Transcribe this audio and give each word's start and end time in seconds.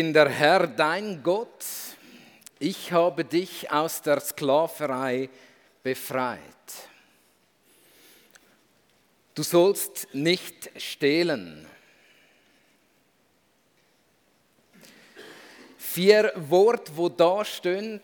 bin 0.00 0.14
der 0.14 0.30
Herr, 0.30 0.66
dein 0.66 1.22
Gott. 1.22 1.62
Ich 2.58 2.90
habe 2.90 3.22
dich 3.22 3.70
aus 3.70 4.00
der 4.00 4.18
Sklaverei 4.18 5.28
befreit. 5.82 6.40
Du 9.34 9.42
sollst 9.42 10.08
nicht 10.14 10.70
stehlen. 10.80 11.66
Vier 15.76 16.32
Worte, 16.34 16.96
wo 16.96 17.10
da 17.10 17.44
stehen. 17.44 18.00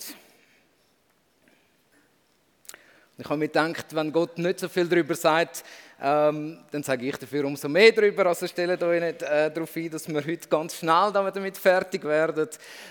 Ich 3.16 3.24
habe 3.24 3.38
mir 3.38 3.48
gedacht, 3.48 3.94
wenn 3.94 4.12
Gott 4.12 4.36
nicht 4.36 4.60
so 4.60 4.68
viel 4.68 4.86
darüber 4.86 5.14
sagt, 5.14 5.64
ähm, 6.00 6.58
dann 6.70 6.82
sage 6.82 7.06
ich 7.06 7.16
dafür 7.16 7.46
umso 7.46 7.68
mehr 7.68 7.90
darüber. 7.92 8.26
Also 8.26 8.46
stellt 8.46 8.82
euch 8.82 9.00
nicht 9.00 9.22
äh, 9.22 9.50
darauf 9.50 9.74
ein, 9.76 9.90
dass 9.90 10.06
wir 10.08 10.24
heute 10.24 10.48
ganz 10.48 10.76
schnell 10.76 11.10
damit 11.12 11.56
fertig 11.56 12.04
werden. 12.04 12.48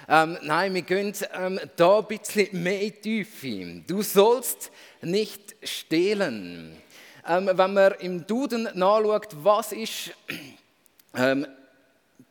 Ähm, 0.09 0.37
nein, 0.41 0.73
wir 0.73 0.81
gehen 0.81 1.13
ähm, 1.33 1.59
da 1.75 1.99
ein 1.99 2.05
bisschen 2.07 2.63
mehr 2.63 2.81
in 2.81 2.93
die 3.03 3.23
Tiefe. 3.23 3.83
Du 3.85 4.01
sollst 4.01 4.71
nicht 5.01 5.55
stehlen. 5.63 6.77
Ähm, 7.27 7.51
wenn 7.53 7.73
man 7.73 7.93
im 7.99 8.25
Duden 8.25 8.69
nachschaut, 8.73 9.29
was 9.43 9.71
ist 9.71 10.11
ähm, 11.15 11.45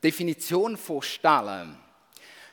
Definition 0.02 0.76
von 0.76 1.02
Stellen, 1.02 1.76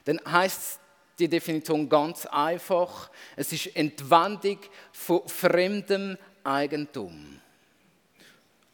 dann 0.05 0.19
heißt 0.25 0.79
die 1.17 1.27
Definition 1.27 1.89
ganz 1.89 2.25
einfach. 2.27 3.09
Es 3.35 3.51
ist 3.51 3.75
Entwendung 3.75 4.59
von 4.91 5.27
fremdem 5.27 6.17
Eigentum. 6.43 7.39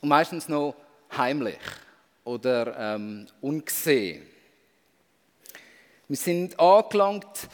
Und 0.02 0.10
meistens 0.10 0.48
noch 0.48 0.76
heimlich 1.16 1.58
oder 2.24 2.96
ähm, 2.96 3.28
ungesehen. 3.42 4.24
Wir 6.08 6.18
sind 6.18 6.60
angelangt 6.60 7.50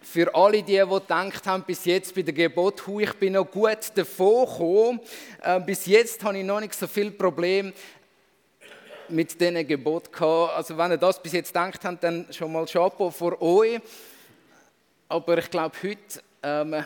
für 0.00 0.34
alle 0.34 0.62
die, 0.62 0.72
die 0.72 0.78
gedacht 0.78 1.46
haben, 1.46 1.62
bis 1.64 1.84
jetzt 1.84 2.14
bei 2.14 2.22
der 2.22 2.34
Gebot, 2.34 2.86
hu, 2.86 3.00
ich 3.00 3.12
bin 3.14 3.34
noch 3.34 3.50
gut 3.50 3.92
davon 3.94 4.46
gekommen. 4.46 5.00
Äh, 5.42 5.60
bis 5.60 5.86
jetzt 5.86 6.22
habe 6.24 6.38
ich 6.38 6.44
noch 6.44 6.60
nicht 6.60 6.74
so 6.74 6.86
viel 6.86 7.10
Problem 7.10 7.72
mit 9.08 9.40
diesen 9.40 9.66
Gebot. 9.66 10.10
Also 10.20 10.76
wenn 10.76 10.92
ihr 10.92 10.98
das 10.98 11.22
bis 11.22 11.32
jetzt 11.32 11.48
gedacht 11.48 11.84
habt, 11.84 12.02
dann 12.02 12.26
schon 12.30 12.52
mal 12.52 12.66
Chapeau 12.66 13.10
vor 13.10 13.40
euch. 13.40 13.80
Aber 15.08 15.38
ich 15.38 15.50
glaube 15.50 15.76
heute, 15.82 16.22
ähm, 16.42 16.84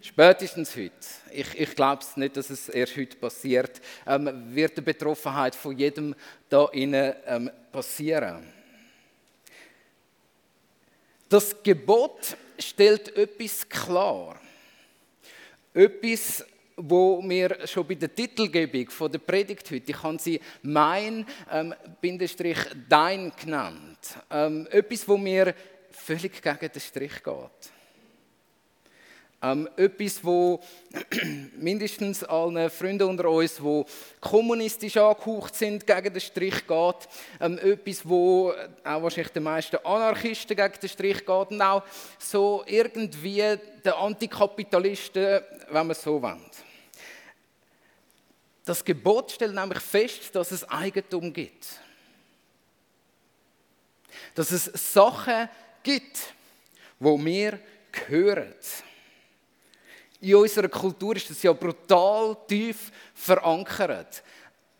spätestens 0.00 0.74
heute, 0.76 0.92
ich, 1.30 1.58
ich 1.58 1.74
glaube 1.74 2.04
nicht, 2.16 2.36
dass 2.36 2.50
es 2.50 2.68
erst 2.68 2.96
heute 2.96 3.16
passiert, 3.16 3.80
ähm, 4.06 4.54
wird 4.54 4.76
die 4.76 4.82
Betroffenheit 4.82 5.54
von 5.54 5.76
jedem 5.76 6.14
da 6.48 6.66
innen 6.72 7.14
ähm, 7.26 7.50
passieren. 7.72 8.52
Das 11.28 11.62
Gebot 11.62 12.36
stellt 12.58 13.14
etwas 13.16 13.68
klar. 13.68 14.40
Etwas, 15.74 16.44
wo 16.76 17.20
mir 17.20 17.66
schon 17.66 17.86
bei 17.86 17.94
der 17.94 18.14
Titelgebung 18.14 18.88
von 18.88 19.12
der 19.12 19.18
Predigt 19.18 19.70
heute, 19.70 19.90
ich 19.90 20.02
habe 20.02 20.18
sie 20.18 20.40
mein, 20.62 21.26
ähm, 21.52 21.74
Bindestrich 22.00 22.58
dein 22.88 23.32
genannt. 23.36 23.98
Ähm, 24.30 24.66
etwas, 24.70 25.06
wo 25.06 25.16
mir 25.16 25.54
völlig 25.90 26.40
gegen 26.40 26.72
den 26.72 26.80
Strich 26.80 27.22
geht. 27.22 27.77
Ähm, 29.40 29.68
etwas, 29.76 30.24
wo 30.24 30.60
mindestens 31.56 32.24
allen 32.24 32.68
Freunden 32.70 33.08
unter 33.08 33.30
uns, 33.30 33.62
wo 33.62 33.86
kommunistisch 34.20 34.96
angehaucht 34.96 35.54
sind, 35.54 35.86
gegen 35.86 36.12
den 36.12 36.20
Strich 36.20 36.66
geht. 36.66 37.08
Ähm, 37.40 37.56
etwas, 37.58 38.08
wo 38.08 38.52
auch 38.82 39.02
wahrscheinlich 39.02 39.32
den 39.32 39.44
meisten 39.44 39.76
Anarchisten 39.84 40.56
gegen 40.56 40.80
den 40.82 40.88
Strich 40.88 41.18
geht 41.18 41.50
und 41.50 41.62
auch 41.62 41.84
so 42.18 42.64
irgendwie 42.66 43.58
den 43.84 43.92
Antikapitalisten, 43.92 45.40
wenn 45.70 45.86
man 45.86 45.94
so 45.94 46.20
will. 46.20 46.36
Das 48.64 48.84
Gebot 48.84 49.30
stellt 49.30 49.54
nämlich 49.54 49.80
fest, 49.80 50.34
dass 50.34 50.50
es 50.50 50.68
Eigentum 50.68 51.32
gibt. 51.32 51.80
Dass 54.34 54.50
es 54.50 54.64
Sachen 54.92 55.48
gibt, 55.84 56.34
wo 56.98 57.16
mir 57.16 57.60
gehören. 57.92 58.52
In 60.20 60.34
unserer 60.34 60.68
Kultur 60.68 61.14
ist 61.16 61.30
das 61.30 61.42
ja 61.42 61.52
brutal 61.52 62.36
tief 62.48 62.90
verankert. 63.14 64.22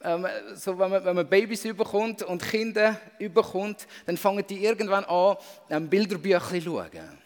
Ähm, 0.01 0.27
so, 0.55 0.79
wenn, 0.79 0.91
man, 0.91 1.05
wenn 1.05 1.17
man 1.17 1.29
Babys 1.29 1.65
überkommt 1.65 2.23
und 2.23 2.43
Kinder 2.43 3.01
überkommt, 3.19 3.87
dann 4.07 4.17
fangen 4.17 4.45
die 4.47 4.65
irgendwann 4.65 5.05
an, 5.05 5.37
ähm, 5.71 5.89
Bilderbücher 5.89 6.41
zu 6.49 6.61
schauen. 6.61 7.19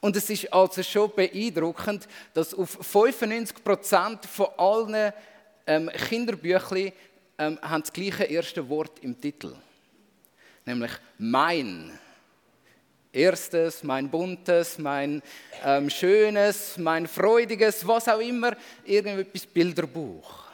Und 0.00 0.16
es 0.16 0.30
ist 0.30 0.52
also 0.52 0.82
schon 0.82 1.12
beeindruckend, 1.14 2.06
dass 2.32 2.54
auf 2.54 2.78
95% 2.80 4.26
von 4.26 4.46
allen 4.56 5.12
ähm, 5.66 5.90
Kinderbüchern 5.90 6.92
ähm, 7.38 7.58
haben 7.62 7.82
das 7.82 7.92
gleiche 7.92 8.24
erste 8.24 8.68
Wort 8.68 8.98
im 9.00 9.20
Titel. 9.20 9.54
Nämlich 10.64 10.92
mein. 11.18 11.98
Erstes, 13.12 13.82
mein 13.82 14.10
buntes, 14.10 14.78
mein 14.78 15.22
ähm, 15.64 15.88
schönes, 15.88 16.76
mein 16.76 17.06
freudiges, 17.06 17.86
was 17.86 18.08
auch 18.08 18.20
immer, 18.20 18.56
irgendetwas 18.84 19.46
Bilderbuch. 19.46 20.48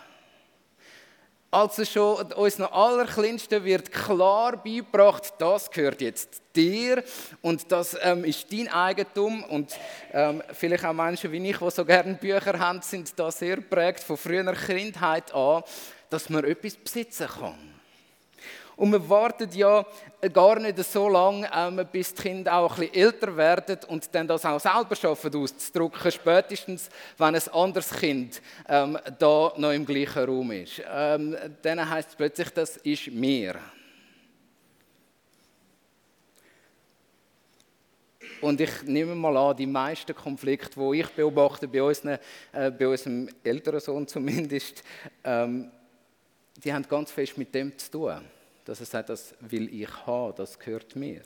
Also 1.54 1.84
schon 1.84 2.32
uns 2.32 2.58
noch 2.58 2.72
allerkleinsten 2.72 3.62
wird 3.62 3.92
klar 3.92 4.56
beigebracht, 4.56 5.34
das 5.38 5.70
gehört 5.70 6.00
jetzt 6.00 6.42
dir 6.56 7.04
und 7.42 7.70
das 7.70 7.96
ähm, 8.02 8.24
ist 8.24 8.52
dein 8.52 8.66
Eigentum 8.66 9.44
und 9.44 9.72
ähm, 10.12 10.42
vielleicht 10.52 10.84
auch 10.84 10.92
Menschen 10.92 11.30
wie 11.30 11.48
ich, 11.48 11.58
die 11.58 11.70
so 11.70 11.84
gerne 11.84 12.14
Bücher 12.14 12.58
haben, 12.58 12.82
sind 12.82 13.12
da 13.16 13.30
sehr 13.30 13.58
prägt 13.58 14.00
von 14.00 14.16
früher 14.16 14.52
Kindheit 14.52 15.32
an, 15.32 15.62
dass 16.10 16.28
man 16.28 16.44
etwas 16.44 16.74
besitzen 16.74 17.28
kann. 17.28 17.73
Und 18.76 18.90
man 18.90 19.08
wartet 19.08 19.54
ja 19.54 19.86
gar 20.32 20.58
nicht 20.58 20.78
so 20.78 21.08
lange, 21.08 21.48
bis 21.92 22.14
die 22.14 22.22
Kinder 22.22 22.54
auch 22.54 22.72
ein 22.72 22.88
bisschen 22.88 23.02
älter 23.02 23.36
werden 23.36 23.78
und 23.88 24.12
dann 24.12 24.26
das 24.26 24.44
auch 24.44 24.58
selber 24.58 24.96
schaffen 24.96 25.34
auszudrücken, 25.34 26.10
spätestens, 26.10 26.88
wenn 27.16 27.34
ein 27.34 27.48
anderes 27.52 27.90
Kind 27.90 28.42
ähm, 28.68 28.98
da 29.18 29.52
noch 29.56 29.72
im 29.72 29.86
gleichen 29.86 30.24
Raum 30.24 30.50
ist. 30.50 30.82
Ähm, 30.92 31.36
dann 31.62 31.88
heißt 31.88 32.10
es 32.10 32.16
plötzlich, 32.16 32.50
das 32.50 32.76
ist 32.78 33.12
mir. 33.12 33.56
Und 38.40 38.60
ich 38.60 38.82
nehme 38.82 39.14
mal 39.14 39.36
an, 39.36 39.56
die 39.56 39.66
meisten 39.66 40.14
Konflikte, 40.14 40.78
die 40.78 41.00
ich 41.00 41.08
beobachte, 41.10 41.68
bei, 41.68 41.82
unseren, 41.82 42.18
äh, 42.52 42.70
bei 42.70 42.88
unserem 42.88 43.28
älteren 43.42 43.80
Sohn 43.80 44.06
zumindest, 44.06 44.82
ähm, 45.22 45.70
die 46.62 46.72
haben 46.72 46.86
ganz 46.88 47.12
fest 47.12 47.38
mit 47.38 47.54
dem 47.54 47.78
zu 47.78 47.90
tun 47.90 48.20
dass 48.64 48.80
er 48.80 48.86
sagt, 48.86 49.08
das 49.10 49.34
will 49.40 49.72
ich 49.72 50.06
haben, 50.06 50.34
das 50.36 50.58
gehört 50.58 50.96
mir. 50.96 51.22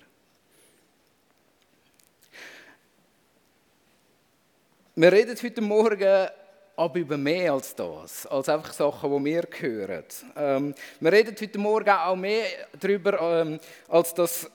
Wir 4.94 5.12
reden 5.12 5.36
heute 5.40 5.60
Morgen 5.60 6.28
aber 6.76 6.98
über 6.98 7.16
mehr 7.16 7.52
als 7.52 7.74
das, 7.74 8.24
als 8.26 8.48
einfach 8.48 8.72
Sachen, 8.72 9.10
die 9.12 9.18
mir 9.20 9.42
gehören. 9.42 10.04
Ähm, 10.36 10.74
wir 11.00 11.12
reden 11.12 11.34
heute 11.40 11.58
Morgen 11.58 11.90
auch 11.90 12.14
mehr 12.14 12.44
darüber, 12.78 13.40
ähm, 13.40 13.58
als 13.88 14.14
dass 14.14 14.48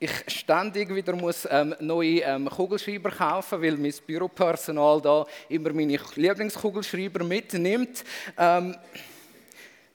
ich 0.00 0.10
ständig 0.28 0.94
wieder 0.94 1.14
muss, 1.14 1.46
ähm, 1.50 1.74
neue 1.80 2.20
ähm, 2.20 2.48
Kugelschreiber 2.48 3.10
kaufen 3.10 3.60
weil 3.60 3.76
mein 3.76 3.94
Büropersonal 4.06 5.00
da 5.00 5.26
immer 5.48 5.72
meine 5.72 5.98
Lieblingskugelschreiber 6.14 7.24
mitnimmt. 7.24 8.04
Ähm, 8.36 8.76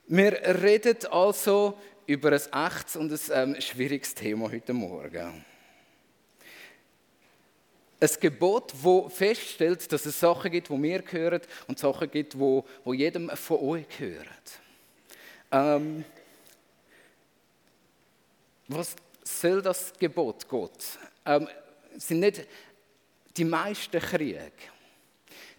wir 0.08 0.34
reden 0.64 0.98
also 1.12 1.78
über 2.06 2.32
ein 2.32 2.68
echtes 2.68 2.96
und 2.96 3.12
ein 3.12 3.56
ähm, 3.56 3.62
schwieriges 3.62 4.14
Thema 4.14 4.52
heute 4.52 4.74
Morgen. 4.74 5.46
Ein 8.00 8.10
Gebot, 8.20 8.74
das 8.84 9.10
feststellt, 9.10 9.90
dass 9.92 10.06
es 10.06 10.20
Sachen 10.20 10.52
gibt, 10.52 10.70
die 10.70 10.78
mir 10.78 11.02
gehören 11.02 11.42
und 11.68 11.80
Sachen 11.80 12.12
gibt, 12.12 12.34
die, 12.34 12.64
die 12.86 12.94
jedem 12.96 13.30
von 13.30 13.60
euch 13.60 13.88
gehören. 13.98 14.28
Ähm, 15.52 16.06
was 18.68 18.96
soll 19.24 19.62
das 19.62 19.94
Gebot 19.98 20.48
Gott? 20.50 21.00
Ähm, 21.26 21.48
sind 21.96 22.20
nicht 22.20 22.46
die 23.38 23.46
meisten 23.46 24.00
Kriege 24.02 24.52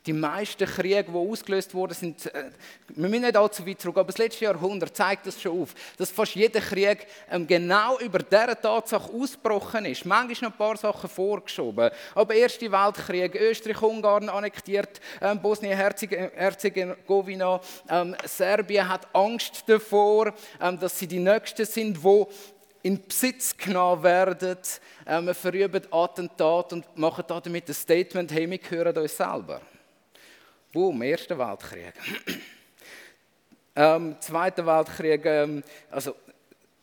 die 0.06 0.12
meisten 0.12 0.66
Kriege, 0.66 1.04
die 1.04 1.12
ausgelöst 1.12 1.74
wurden, 1.74 1.94
sind, 1.94 2.26
äh, 2.26 2.50
wir 2.88 3.08
müssen 3.08 3.22
nicht 3.22 3.36
allzu 3.36 3.66
weit 3.66 3.80
zurück, 3.80 3.96
aber 3.96 4.08
das 4.08 4.18
letzte 4.18 4.44
Jahrhundert 4.44 4.94
zeigt 4.94 5.26
das 5.26 5.40
schon 5.40 5.62
auf, 5.62 5.74
dass 5.96 6.10
fast 6.10 6.34
jeder 6.34 6.60
Krieg 6.60 7.06
ähm, 7.30 7.46
genau 7.46 7.98
über 8.00 8.18
diese 8.18 8.58
Tatsache 8.60 9.10
ausgebrochen 9.12 9.86
ist. 9.86 10.04
Manchmal 10.04 10.50
noch 10.50 10.54
ein 10.54 10.58
paar 10.58 10.76
Sachen 10.76 11.08
vorgeschoben, 11.08 11.88
aber 12.14 12.34
Erste 12.34 12.70
Weltkrieg, 12.70 13.34
Österreich-Ungarn 13.34 14.28
annektiert, 14.28 15.00
ähm, 15.22 15.40
Bosnien-Herzegowina, 15.40 17.60
ähm, 17.88 18.14
Serbien 18.24 18.86
hat 18.88 19.08
Angst 19.14 19.62
davor, 19.66 20.34
dass 20.58 20.98
sie 20.98 21.06
die 21.06 21.20
Nächsten 21.20 21.64
sind, 21.64 22.02
wo 22.02 22.28
in 22.82 23.02
Besitz 23.02 23.56
genommen 23.56 24.02
werden, 24.02 24.58
ähm, 25.06 25.32
verüben 25.34 25.80
Attentat 25.90 26.74
und 26.74 26.84
machen 26.96 27.24
damit 27.26 27.68
ein 27.68 27.74
Statement, 27.74 28.30
hey, 28.30 28.50
wir 28.50 28.58
gehören 28.58 28.98
uns 28.98 29.16
selber. 29.16 29.62
Boom, 30.74 31.02
Erster 31.02 31.38
Weltkrieg. 31.38 31.92
ähm, 33.76 34.16
Zweiter 34.18 34.66
Weltkrieg, 34.66 35.24
ähm, 35.24 35.62
also 35.88 36.16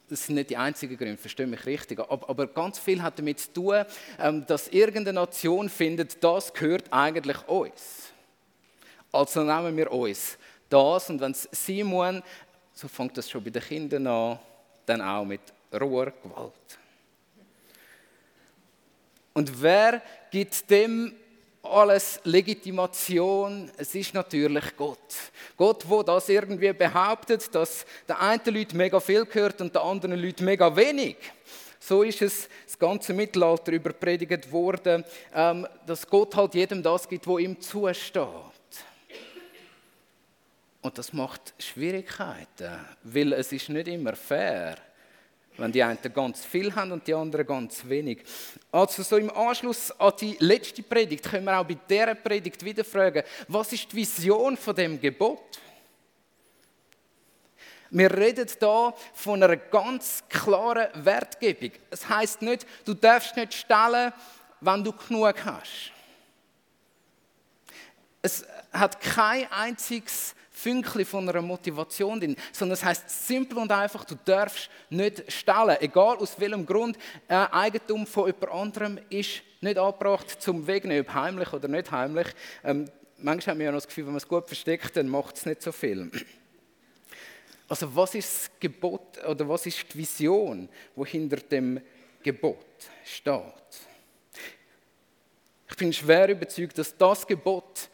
das 0.07 0.25
sind 0.25 0.35
nicht 0.35 0.49
die 0.49 0.55
einzigen 0.55 0.95
Gründe, 0.95 1.17
verstehe 1.17 1.45
mich 1.45 1.65
richtig, 1.65 1.99
aber, 1.99 2.47
ganz 2.47 2.79
viel 2.79 3.01
hat 3.01 3.19
damit 3.19 3.41
zu 3.41 3.51
tun, 3.51 3.83
ähm, 4.17 4.45
dass 4.47 4.69
irgendeine 4.69 5.19
Nation 5.19 5.67
findet, 5.67 6.23
das 6.23 6.53
gehört 6.53 6.85
eigentlich 6.89 7.45
uns. 7.49 8.13
Also 9.11 9.43
nehmen 9.43 9.75
wir 9.75 9.91
uns 9.91 10.37
das 10.69 11.09
und 11.09 11.19
wenn 11.19 11.33
es 11.33 11.49
muss, 11.83 12.15
so 12.73 12.87
fängt 12.87 13.17
das 13.17 13.29
schon 13.29 13.43
bei 13.43 13.49
den 13.49 13.61
Kindern 13.61 14.07
an, 14.07 14.39
dann 14.85 15.01
auch 15.01 15.25
mit 15.25 15.41
roher 15.73 16.13
Gewalt. 16.23 16.53
Und 19.33 19.61
wer 19.61 20.01
gibt 20.31 20.71
dem 20.71 21.13
alles 21.63 22.19
Legitimation. 22.23 23.71
Es 23.77 23.93
ist 23.95 24.13
natürlich 24.13 24.75
Gott. 24.75 24.97
Gott, 25.55 25.83
wo 25.87 26.03
das 26.03 26.29
irgendwie 26.29 26.73
behauptet, 26.73 27.53
dass 27.53 27.85
der 28.07 28.19
einen 28.21 28.41
Leute 28.45 28.75
mega 28.75 28.99
viel 28.99 29.25
gehört 29.25 29.61
und 29.61 29.73
der 29.73 29.83
anderen 29.83 30.19
Leute 30.19 30.43
mega 30.43 30.75
wenig. 30.75 31.17
So 31.79 32.03
ist 32.03 32.21
es 32.21 32.47
das 32.65 32.77
ganze 32.77 33.13
Mittelalter 33.13 33.71
überpredigt 33.71 34.51
worden, 34.51 35.03
ähm, 35.33 35.67
dass 35.85 36.05
Gott 36.07 36.35
halt 36.35 36.53
jedem 36.53 36.83
das 36.83 37.07
gibt, 37.07 37.25
wo 37.25 37.37
ihm 37.37 37.59
zusteht. 37.59 38.25
Und 40.81 40.97
das 40.97 41.13
macht 41.13 41.53
Schwierigkeiten, 41.59 42.85
weil 43.03 43.33
es 43.33 43.51
ist 43.51 43.69
nicht 43.69 43.87
immer 43.87 44.15
fair 44.15 44.77
ist 44.77 44.90
wenn 45.57 45.71
die 45.71 45.83
einen 45.83 45.99
ganz 46.13 46.45
viel 46.45 46.73
haben 46.73 46.91
und 46.91 47.05
die 47.05 47.13
anderen 47.13 47.45
ganz 47.45 47.87
wenig. 47.87 48.23
Also 48.71 49.03
so 49.03 49.17
im 49.17 49.29
Anschluss 49.29 49.91
an 49.91 50.13
die 50.19 50.37
letzte 50.39 50.83
Predigt 50.83 51.29
können 51.29 51.45
wir 51.45 51.59
auch 51.59 51.65
bei 51.65 51.77
dieser 51.89 52.15
Predigt 52.15 52.63
wieder 52.63 52.83
fragen, 52.83 53.23
was 53.47 53.73
ist 53.73 53.91
die 53.91 53.97
Vision 53.97 54.57
von 54.57 54.75
dem 54.75 54.99
Gebot? 54.99 55.59
Wir 57.93 58.09
reden 58.09 58.47
da 58.59 58.93
von 59.13 59.43
einer 59.43 59.57
ganz 59.57 60.23
klaren 60.29 60.87
Wertgebung. 61.05 61.71
Es 61.89 62.07
heißt 62.07 62.41
nicht, 62.41 62.65
du 62.85 62.93
darfst 62.93 63.35
nicht 63.35 63.53
stellen, 63.53 64.13
wenn 64.61 64.83
du 64.83 64.93
genug 64.93 65.35
hast. 65.43 65.91
Es 68.21 68.45
hat 68.71 69.01
kein 69.01 69.51
einziges 69.51 70.35
Fünkchen 70.61 71.05
von 71.05 71.27
einer 71.27 71.41
Motivation 71.41 72.19
drin, 72.19 72.35
sondern 72.51 72.75
es 72.75 72.85
heißt 72.85 73.27
simpel 73.27 73.57
und 73.57 73.71
einfach, 73.71 74.05
du 74.05 74.15
darfst 74.25 74.69
nicht 74.89 75.31
stellen, 75.31 75.77
egal 75.79 76.17
aus 76.17 76.39
welchem 76.39 76.65
Grund. 76.65 76.97
Äh, 77.27 77.33
Eigentum 77.51 78.05
von 78.05 78.27
jemand 78.27 78.51
anderem 78.51 78.99
ist 79.09 79.41
nicht 79.61 79.77
angebracht 79.77 80.41
zum 80.41 80.67
Wegnehmen, 80.67 81.05
ob 81.07 81.13
heimlich 81.13 81.51
oder 81.53 81.67
nicht 81.67 81.91
heimlich. 81.91 82.27
Ähm, 82.63 82.85
manchmal 83.17 83.53
haben 83.53 83.59
wir 83.59 83.65
ja 83.65 83.71
noch 83.71 83.77
das 83.77 83.87
Gefühl, 83.87 84.05
wenn 84.05 84.13
man 84.13 84.17
es 84.17 84.27
gut 84.27 84.47
versteckt, 84.47 84.95
dann 84.95 85.07
macht 85.07 85.37
es 85.37 85.45
nicht 85.45 85.61
so 85.63 85.71
viel. 85.71 86.11
Also 87.67 87.95
was 87.95 88.13
ist 88.15 88.35
das 88.35 88.51
Gebot 88.59 89.23
oder 89.25 89.47
was 89.47 89.65
ist 89.65 89.93
die 89.93 89.97
Vision, 89.97 90.69
wo 90.95 91.05
hinter 91.05 91.37
dem 91.37 91.81
Gebot 92.21 92.65
steht? 93.03 93.33
Ich 95.69 95.77
bin 95.77 95.93
schwer 95.93 96.29
überzeugt, 96.29 96.77
dass 96.77 96.95
das 96.95 97.25
Gebot 97.25 97.89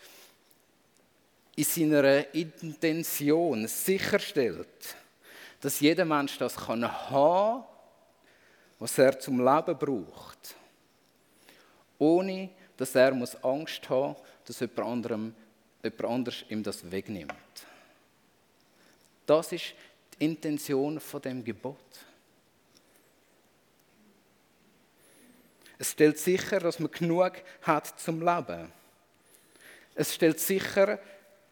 in 1.57 1.63
seiner 1.63 2.35
Intention 2.35 3.67
sicherstellt, 3.67 4.95
dass 5.59 5.79
jeder 5.79 6.05
Mensch 6.05 6.37
das 6.37 6.55
kann 6.55 6.87
haben, 7.09 7.63
was 8.77 8.95
er 8.99 9.19
zum 9.19 9.39
Leben 9.39 9.77
braucht, 9.77 10.55
ohne 11.97 12.51
dass 12.77 12.93
er 12.93 13.11
muss 13.11 13.35
Angst 13.43 13.89
haben, 13.89 14.15
dass 14.45 14.59
jemand, 14.59 14.79
anderem, 14.79 15.35
jemand 15.83 16.05
anders 16.05 16.45
ihm 16.47 16.61
das 16.61 16.91
wegnimmt. 16.91 17.33
Das 19.25 19.51
ist 19.51 19.73
die 20.13 20.25
Intention 20.25 20.99
von 20.99 21.21
dem 21.23 21.43
Gebot. 21.43 21.75
Es 25.79 25.91
stellt 25.91 26.19
sicher, 26.19 26.59
dass 26.59 26.77
man 26.77 26.91
genug 26.91 27.33
hat 27.63 27.99
zum 27.99 28.21
Leben. 28.21 28.71
Es 29.95 30.13
stellt 30.13 30.39
sicher, 30.39 30.99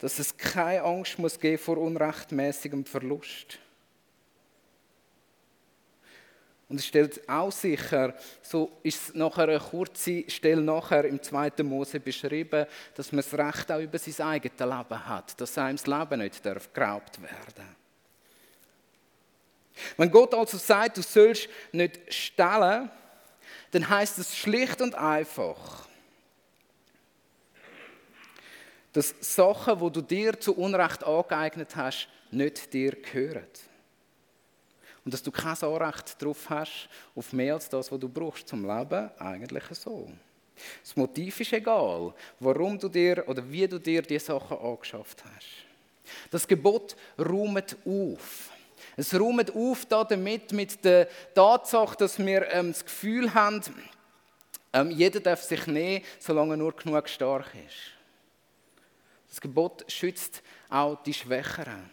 dass 0.05 0.19
es 0.19 0.37
keine 0.37 0.83
Angst 0.83 1.17
muss 1.17 1.39
geben 1.39 1.57
vor 1.57 1.79
unrechtmäßigem 1.79 2.85
Verlust. 2.85 3.57
Und 6.69 6.79
es 6.79 6.85
stellt 6.85 7.27
auch 7.27 7.51
sicher, 7.51 8.13
so 8.43 8.71
ist 8.83 9.09
es 9.09 9.15
nachher 9.15 9.49
eine 9.49 9.59
kurze 9.59 10.29
Stelle 10.29 10.61
nachher 10.61 11.05
im 11.05 11.23
2. 11.23 11.63
Mose 11.63 11.99
beschrieben, 11.99 12.67
dass 12.93 13.11
man 13.11 13.23
das 13.27 13.33
Recht 13.33 13.71
auch 13.71 13.79
über 13.79 13.97
sein 13.97 14.27
eigenes 14.27 14.59
Leben 14.59 15.07
hat, 15.07 15.41
dass 15.41 15.57
einem 15.57 15.77
das 15.77 15.87
Leben 15.87 16.19
nicht 16.19 16.45
darf 16.45 16.71
geraubt 16.71 17.19
werden 17.19 17.75
Wenn 19.97 20.11
Gott 20.11 20.35
also 20.35 20.59
sagt, 20.59 20.97
du 20.97 21.01
sollst 21.01 21.49
nicht 21.71 22.13
stellen, 22.13 22.91
dann 23.71 23.89
heißt 23.89 24.19
es 24.19 24.37
schlicht 24.37 24.83
und 24.83 24.93
einfach, 24.93 25.84
dass 28.95 29.13
Sachen, 29.19 29.81
wo 29.81 29.89
du 29.89 30.01
dir 30.01 30.39
zu 30.39 30.56
Unrecht 30.56 31.03
angeeignet 31.03 31.75
hast, 31.75 32.07
nicht 32.31 32.74
dir 32.74 32.92
gehören. 32.94 33.45
Und 35.03 35.13
dass 35.13 35.21
du 35.21 35.31
kein 35.31 35.57
Anrecht 35.62 36.21
darauf 36.21 36.50
hast, 36.50 36.88
auf 37.13 37.33
mehr 37.33 37.56
als 37.56 37.68
das, 37.68 37.92
was 37.92 38.00
du 38.00 38.07
brauchst 38.07 38.47
zum 38.47 38.65
Leben, 38.65 39.12
eigentlich 39.19 39.65
so. 39.71 40.09
Das 40.81 40.95
Motiv 40.95 41.41
ist 41.41 41.51
egal, 41.51 42.13
warum 42.39 42.79
du 42.79 42.88
dir 42.88 43.27
oder 43.27 43.43
wie 43.51 43.67
du 43.67 43.79
dir 43.79 44.01
diese 44.01 44.27
Sachen 44.27 44.58
angeschafft 44.58 45.24
hast. 45.25 45.65
Das 46.31 46.48
Gebot 46.48 46.96
räumt 47.19 47.75
auf. 47.86 48.50
Es 48.96 49.13
räumt 49.13 49.53
auf 49.53 49.86
damit 49.88 50.53
mit 50.53 50.86
der 50.86 51.10
Tatsache, 51.34 51.98
dass 51.98 52.17
wir 52.17 52.50
ähm, 52.50 52.72
das 52.72 52.86
Gefühl 52.86 53.34
haben, 53.34 53.62
ähm, 54.72 54.89
jeder 54.91 55.19
darf 55.19 55.43
sich 55.43 55.67
nehmen, 55.67 56.05
solange 56.17 56.53
er 56.53 56.58
nur 56.58 56.74
genug 56.74 57.10
stark 57.10 57.51
ist. 57.67 57.94
Das 59.36 59.42
Gebot 59.42 59.84
schützt 59.92 60.42
auch 60.70 61.04
die 61.04 61.13
Schwächeren. 61.13 61.89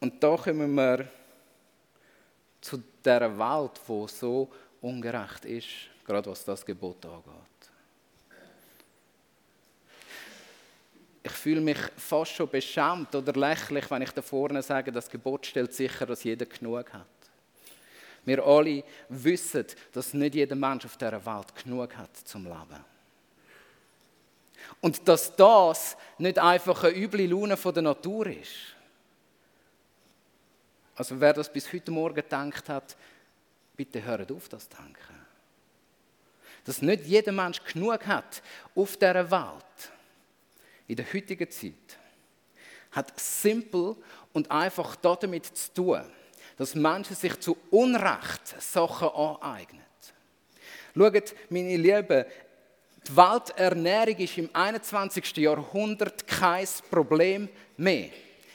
Und 0.00 0.20
da 0.20 0.36
kommen 0.36 0.74
wir 0.74 1.08
zu 2.60 2.82
der 3.04 3.38
Welt, 3.38 3.80
wo 3.86 4.08
so 4.08 4.50
ungerecht 4.80 5.44
ist, 5.44 5.68
gerade 6.04 6.28
was 6.28 6.44
das 6.44 6.66
Gebot 6.66 7.06
angeht. 7.06 7.22
Ich 11.22 11.30
fühle 11.30 11.60
mich 11.60 11.78
fast 11.96 12.32
schon 12.32 12.50
beschämt 12.50 13.14
oder 13.14 13.32
lächerlich, 13.34 13.88
wenn 13.88 14.02
ich 14.02 14.10
da 14.10 14.20
vorne 14.20 14.64
sage, 14.64 14.90
das 14.90 15.08
Gebot 15.08 15.46
stellt 15.46 15.72
sicher, 15.72 16.06
dass 16.06 16.24
jeder 16.24 16.46
genug 16.46 16.92
hat. 16.92 17.06
Wir 18.24 18.44
alle 18.44 18.82
wissen, 19.10 19.66
dass 19.92 20.12
nicht 20.12 20.34
jeder 20.34 20.56
Mensch 20.56 20.86
auf 20.86 20.96
dieser 20.96 21.24
Welt 21.24 21.54
genug 21.62 21.96
hat 21.96 22.16
zum 22.16 22.46
Leben. 22.46 22.84
Und 24.80 25.06
dass 25.08 25.34
das 25.36 25.96
nicht 26.18 26.38
einfach 26.38 26.84
eine 26.84 26.96
üble 26.96 27.26
Laune 27.26 27.56
von 27.56 27.74
der 27.74 27.82
Natur 27.82 28.26
ist. 28.26 28.74
Also 30.94 31.20
wer 31.20 31.32
das 31.32 31.52
bis 31.52 31.72
heute 31.72 31.90
Morgen 31.90 32.16
gedacht 32.16 32.68
hat, 32.68 32.96
bitte 33.76 34.02
hört 34.04 34.30
auf, 34.32 34.48
das 34.48 34.68
denken. 34.68 35.26
Dass 36.64 36.82
nicht 36.82 37.06
jeder 37.06 37.32
Mensch 37.32 37.62
genug 37.64 38.06
hat 38.06 38.42
auf 38.74 38.96
dieser 38.96 39.30
Welt, 39.30 39.92
in 40.86 40.96
der 40.96 41.12
heutigen 41.12 41.50
Zeit, 41.50 41.98
hat 42.90 43.18
simpel 43.18 43.96
und 44.32 44.50
einfach 44.50 44.96
damit 44.96 45.46
zu 45.46 45.72
tun, 45.72 46.02
dass 46.56 46.74
Menschen 46.74 47.16
sich 47.16 47.40
zu 47.40 47.56
Unrecht 47.70 48.60
Sachen 48.60 49.08
aneignen. 49.08 49.80
Schaut, 50.94 51.34
meine 51.48 51.76
Lieben, 51.76 52.24
die 53.06 53.16
Welternährung 53.16 54.16
ist 54.16 54.38
im 54.38 54.50
21. 54.52 55.36
Jahrhundert 55.38 56.26
kein 56.26 56.68
Problem 56.90 57.48
mehr. 57.76 58.10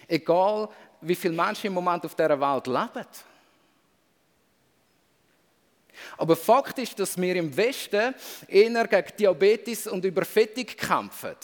Egal, 0.07 0.69
wie 1.01 1.15
viele 1.15 1.33
Menschen 1.33 1.67
im 1.67 1.73
Moment 1.73 2.05
auf 2.05 2.15
dieser 2.15 2.39
Welt 2.39 2.67
leben. 2.67 3.07
Aber 6.17 6.35
Fakt 6.35 6.79
ist, 6.79 6.99
dass 6.99 7.19
wir 7.19 7.35
im 7.35 7.55
Westen 7.55 8.13
eher 8.47 8.87
gegen 8.87 9.17
Diabetes 9.17 9.87
und 9.87 10.05
Überfettung 10.05 10.65
kämpfen. 10.65 11.35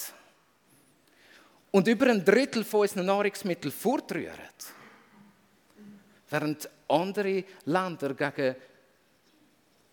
Und 1.71 1.87
über 1.87 2.07
ein 2.07 2.23
Drittel 2.23 2.63
von 2.63 2.81
unseren 2.81 3.05
Nahrungsmitteln 3.05 3.71
fortrühren. 3.71 4.35
Während 6.29 6.69
andere 6.87 7.43
Länder 7.65 8.13
gegen 8.13 8.55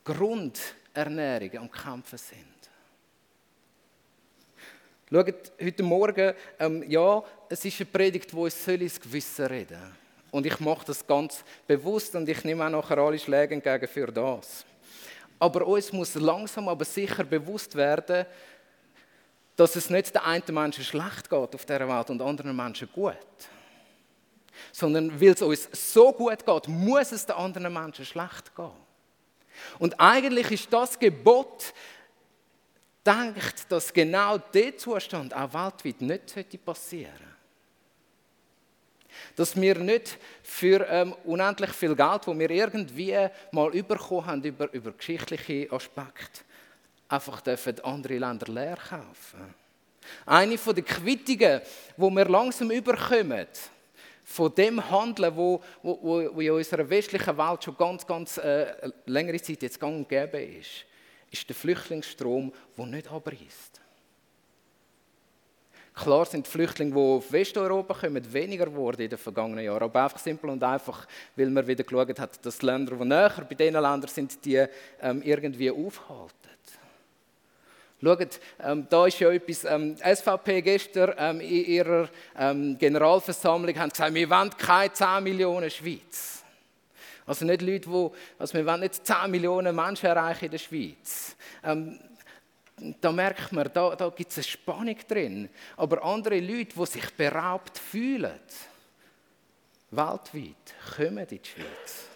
Grundernährung 0.05 1.59
am 1.59 1.71
Kämpfen 1.71 2.19
sind. 2.19 2.58
Schaut, 5.11 5.53
heute 5.59 5.83
Morgen, 5.83 6.35
ähm, 6.59 6.85
ja, 6.87 7.23
es 7.49 7.65
ist 7.65 7.81
eine 7.81 7.87
Predigt, 7.87 8.31
die 8.31 8.37
uns 8.37 8.69
ins 8.69 9.01
Gewissen 9.01 9.47
reden 9.47 9.97
Und 10.31 10.45
ich 10.45 10.61
mache 10.61 10.85
das 10.85 11.07
ganz 11.07 11.43
bewusst 11.67 12.15
und 12.15 12.29
ich 12.29 12.45
nehme 12.45 12.67
auch 12.67 12.71
nachher 12.71 12.99
alle 12.99 13.19
Schläge 13.19 13.55
entgegen 13.55 13.89
für 13.89 14.09
das. 14.09 14.67
Aber 15.39 15.67
uns 15.67 15.95
muss 15.95 16.15
langsam 16.15 16.69
aber 16.69 16.85
sicher 16.85 17.25
bewusst 17.25 17.75
werden, 17.75 18.27
dass 19.57 19.77
es 19.77 19.89
nicht 19.89 20.15
den 20.15 20.21
einen 20.21 20.43
Menschen 20.49 20.85
schlecht 20.85 21.31
geht 21.31 21.55
auf 21.55 21.65
dieser 21.65 21.89
Welt 21.89 22.11
und 22.11 22.21
anderen 22.21 22.55
Menschen 22.55 22.91
gut. 22.93 23.17
Sondern 24.73 25.19
weil 25.19 25.31
es 25.31 25.41
uns 25.41 25.71
so 25.73 26.13
gut 26.13 26.45
geht, 26.45 26.69
muss 26.69 27.13
es 27.13 27.25
den 27.25 27.37
anderen 27.37 27.73
Menschen 27.73 28.05
schlecht 28.05 28.55
gehen. 28.55 28.73
Und 29.79 29.99
eigentlich 29.99 30.51
ist 30.51 30.71
das 30.71 30.99
Gebot, 30.99 31.73
denkt, 33.09 33.71
dass 33.71 33.93
genau 33.93 34.39
dieser 34.39 34.77
Zustand 34.77 35.35
auch 35.35 35.53
weltweit 35.53 36.01
nicht 36.01 36.65
passieren 36.65 37.13
sollte. 37.13 37.29
Dass 39.37 39.61
wir 39.61 39.79
nicht 39.79 40.19
für 40.43 40.87
ähm, 40.89 41.15
unendlich 41.25 41.71
viel 41.71 41.97
Geld, 41.97 42.27
das 42.27 42.39
wir 42.39 42.51
irgendwie 42.51 43.29
mal 43.53 43.71
bekommen 43.71 44.27
haben 44.27 44.45
über, 44.45 44.73
über 44.73 44.93
geschichtliche 44.93 45.73
Aspekte, 45.73 46.43
einfach 47.09 47.41
dürfen 47.41 47.81
andere 47.81 48.19
Länder 48.19 48.53
leer 48.53 48.77
kaufen. 48.77 49.55
Eine 50.27 50.57
der 50.57 50.83
Quittungen, 50.83 51.61
die 51.97 52.03
wir 52.03 52.29
langsam 52.29 52.71
überkommen, 52.71 53.47
von 54.25 54.55
dem 54.55 54.91
Handeln, 54.91 55.35
wo, 55.35 55.63
wo, 55.83 56.29
wo 56.35 56.41
in 56.41 56.51
unserer 56.51 56.89
westlichen 56.89 57.39
Welt 57.39 57.65
schon 57.65 57.77
ganz, 57.77 58.07
ganz 58.07 58.37
äh, 58.37 58.91
längere 59.07 59.41
Zeit 59.41 59.63
jetzt 59.63 59.81
gang 59.81 59.97
und 59.97 60.09
gäbe 60.09 60.41
ist, 60.43 60.85
ist 61.31 61.49
der 61.49 61.57
Flüchtlingsstrom, 61.57 62.53
der 62.77 62.87
nicht 62.87 63.11
abreißt. 63.11 63.81
Klar 65.95 66.27
sind 66.27 66.47
die 66.47 66.51
Flüchtlinge, 66.51 66.93
die 66.93 66.99
auf 66.99 67.33
Westeuropa 67.33 67.95
kommen, 67.95 68.33
weniger 68.33 68.67
geworden 68.67 69.03
in 69.03 69.11
den 69.11 69.19
vergangenen 69.19 69.65
Jahren. 69.65 69.83
Aber 69.83 70.05
einfach 70.05 70.19
simpel 70.19 70.51
und 70.51 70.63
einfach, 70.63 71.09
weil 71.35 71.51
man 71.51 71.67
wieder 71.67 71.83
geschaut 71.83 72.21
hat, 72.21 72.47
dass 72.47 72.59
die 72.59 72.67
Länder, 72.67 72.95
die 72.95 73.05
näher 73.05 73.47
bei 73.49 73.55
diesen 73.57 73.73
Ländern 73.75 74.07
sind, 74.07 74.45
die 74.45 74.65
ähm, 75.03 75.23
irgendwie 75.23 75.71
aufhalten. 75.71 76.49
Schaut, 78.01 78.41
ähm, 78.63 78.87
da 78.89 79.07
ist 79.07 79.19
ja 79.19 79.33
etwas, 79.33 79.65
ähm, 79.65 79.97
SVP 79.97 80.63
gestern 80.63 81.15
ähm, 81.19 81.41
in 81.41 81.65
ihrer 81.65 82.09
ähm, 82.39 82.79
Generalversammlung 82.79 83.77
haben 83.77 83.91
gesagt, 83.91 84.15
wir 84.15 84.31
wollen 84.31 84.51
keine 84.57 84.93
10 84.93 85.25
Millionen 85.25 85.69
Schweiz. 85.69 86.38
Also 87.29 87.45
nicht 87.45 87.61
Leute, 87.61 87.91
die, 87.91 88.11
also 88.39 88.55
wir 88.55 88.65
wollen 88.65 88.81
nicht 88.81 89.07
10 89.07 89.31
Millionen 89.31 89.77
Menschen 89.77 90.07
erreichen 90.07 90.47
in 90.47 90.51
der 90.51 90.59
Schweiz. 90.59 91.37
Ähm, 91.63 92.01
da 93.03 93.13
merkt 93.13 93.53
man, 93.53 93.69
da, 93.71 93.95
da 93.95 94.09
gibt 94.09 94.31
es 94.31 94.39
eine 94.39 94.45
Spannung 94.45 94.97
drin. 95.07 95.51
Aber 95.77 96.03
andere 96.03 96.41
Leute, 96.41 96.75
die 96.75 96.87
sich 96.87 97.11
beraubt 97.15 97.77
fühlen, 97.77 98.41
weltweit, 99.91 100.75
kommen 100.97 101.19
in 101.19 101.27
die 101.27 101.41
Schweiz. 101.43 102.07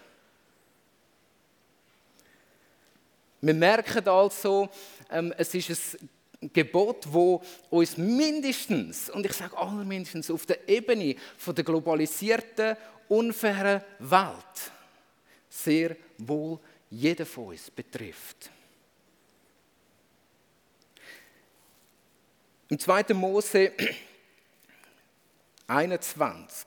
Wir 3.42 3.54
merken 3.54 4.08
also, 4.08 4.70
ähm, 5.10 5.34
es 5.36 5.54
ist 5.54 5.98
ein 6.40 6.50
Gebot, 6.54 7.04
wo 7.12 7.42
uns 7.68 7.98
mindestens, 7.98 9.10
und 9.10 9.26
ich 9.26 9.32
sage 9.34 9.58
allermindestens, 9.58 10.30
auf 10.30 10.46
der 10.46 10.66
Ebene 10.66 11.16
von 11.36 11.54
der 11.54 11.64
globalisierten, 11.64 12.76
unfairen 13.08 13.82
Welt 13.98 14.71
sehr 15.52 15.96
wohl 16.18 16.58
jeden 16.90 17.26
von 17.26 17.48
uns 17.48 17.70
betrifft. 17.70 18.50
Im 22.68 22.78
2. 22.78 23.12
Mose 23.12 23.72
21 25.66 26.66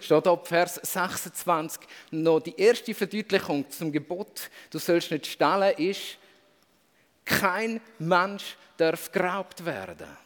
steht 0.00 0.26
ab 0.26 0.48
Vers 0.48 0.80
26 0.82 1.82
noch 2.10 2.40
die 2.40 2.56
erste 2.56 2.94
Verdeutlichung 2.94 3.70
zum 3.70 3.92
Gebot, 3.92 4.50
du 4.70 4.78
sollst 4.78 5.12
nicht 5.12 5.26
stehlen, 5.26 5.76
ist, 5.76 6.18
kein 7.24 7.80
Mensch 7.98 8.56
darf 8.76 9.12
geraubt 9.12 9.64
werden. 9.64 10.16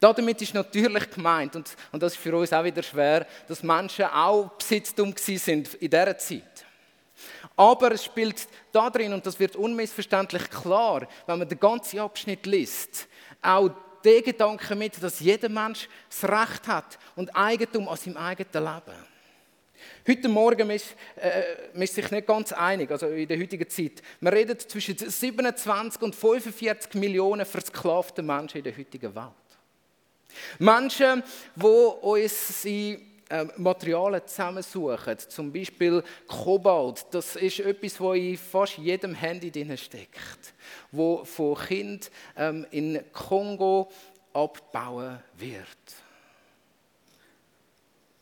Damit 0.00 0.40
ist 0.40 0.54
natürlich 0.54 1.10
gemeint, 1.10 1.54
und, 1.56 1.76
und 1.92 2.02
das 2.02 2.14
ist 2.14 2.22
für 2.22 2.34
uns 2.34 2.52
auch 2.54 2.64
wieder 2.64 2.82
schwer, 2.82 3.26
dass 3.46 3.62
Menschen 3.62 4.06
auch 4.06 4.48
Besitztum 4.52 5.14
sind 5.16 5.74
in 5.74 5.90
dieser 5.90 6.16
Zeit. 6.16 6.64
Aber 7.54 7.92
es 7.92 8.06
spielt 8.06 8.48
da 8.72 8.88
drin, 8.88 9.12
und 9.12 9.26
das 9.26 9.38
wird 9.38 9.56
unmissverständlich 9.56 10.48
klar, 10.48 11.06
wenn 11.26 11.38
man 11.38 11.46
den 11.46 11.60
ganzen 11.60 11.98
Abschnitt 11.98 12.46
liest, 12.46 13.06
auch 13.42 13.70
den 14.02 14.24
Gedanken 14.24 14.78
mit, 14.78 15.02
dass 15.02 15.20
jeder 15.20 15.50
Mensch 15.50 15.86
das 16.08 16.24
Recht 16.24 16.66
hat 16.66 16.98
und 17.14 17.36
Eigentum 17.36 17.86
an 17.86 17.98
seinem 17.98 18.16
eigenen 18.16 18.64
Leben. 18.64 19.10
Heute 20.08 20.28
Morgen 20.30 20.70
ist, 20.70 20.94
äh, 21.16 21.82
ist 21.82 21.94
sich 21.94 22.10
nicht 22.10 22.26
ganz 22.26 22.52
einig, 22.52 22.90
also 22.90 23.06
in 23.08 23.28
der 23.28 23.38
heutigen 23.38 23.68
Zeit. 23.68 24.02
Man 24.20 24.32
redet 24.32 24.62
zwischen 24.62 24.96
27 24.96 26.00
und 26.00 26.14
45 26.14 26.94
Millionen 26.94 27.44
versklavte 27.44 28.22
Menschen 28.22 28.58
in 28.58 28.64
der 28.64 28.76
heutigen 28.76 29.14
Welt. 29.14 29.39
Menschen, 30.58 31.22
die 31.56 31.66
unsere 31.66 33.00
ähm, 33.30 33.52
Materialien 33.56 34.26
zusammensuchen, 34.26 35.18
zum 35.18 35.52
Beispiel 35.52 36.02
Kobalt, 36.26 37.06
das 37.12 37.36
ist 37.36 37.60
etwas, 37.60 38.00
was 38.00 38.16
in 38.16 38.36
fast 38.36 38.78
jedem 38.78 39.14
Handy 39.14 39.50
drin 39.50 39.76
steckt, 39.76 40.54
wo 40.90 41.24
von 41.24 41.56
Kind 41.56 42.10
ähm, 42.36 42.66
in 42.70 43.00
Kongo 43.12 43.90
abbauen 44.32 45.20
wird. 45.38 45.66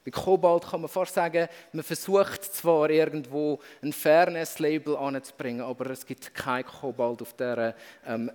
Bei 0.04 0.10
Kobalt 0.10 0.66
kann 0.66 0.80
man 0.80 0.88
fast 0.88 1.14
sagen, 1.14 1.48
man 1.72 1.82
versucht 1.84 2.44
zwar 2.44 2.88
irgendwo 2.88 3.60
ein 3.82 3.92
Fairness-Label 3.92 4.96
anzubringen, 4.96 5.60
aber 5.60 5.90
es 5.90 6.06
gibt 6.06 6.34
kein 6.34 6.64
Kobalt 6.64 7.20
auf 7.20 7.34
dieser, 7.34 7.74
ähm, 8.06 8.30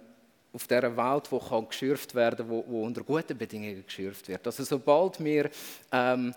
auf 0.54 0.68
dieser 0.68 0.96
Welt, 0.96 1.32
wo 1.32 1.40
kann 1.40 1.68
geschürft 1.68 2.14
werden, 2.14 2.48
wo, 2.48 2.64
wo 2.68 2.86
unter 2.86 3.04
guten 3.04 3.38
Bedingungen 3.38 3.84
geschürft 3.84 4.28
wird. 4.28 4.46
Also 4.46 4.64
sobald 4.64 5.22
wir 5.24 5.50
ähm, 5.92 6.34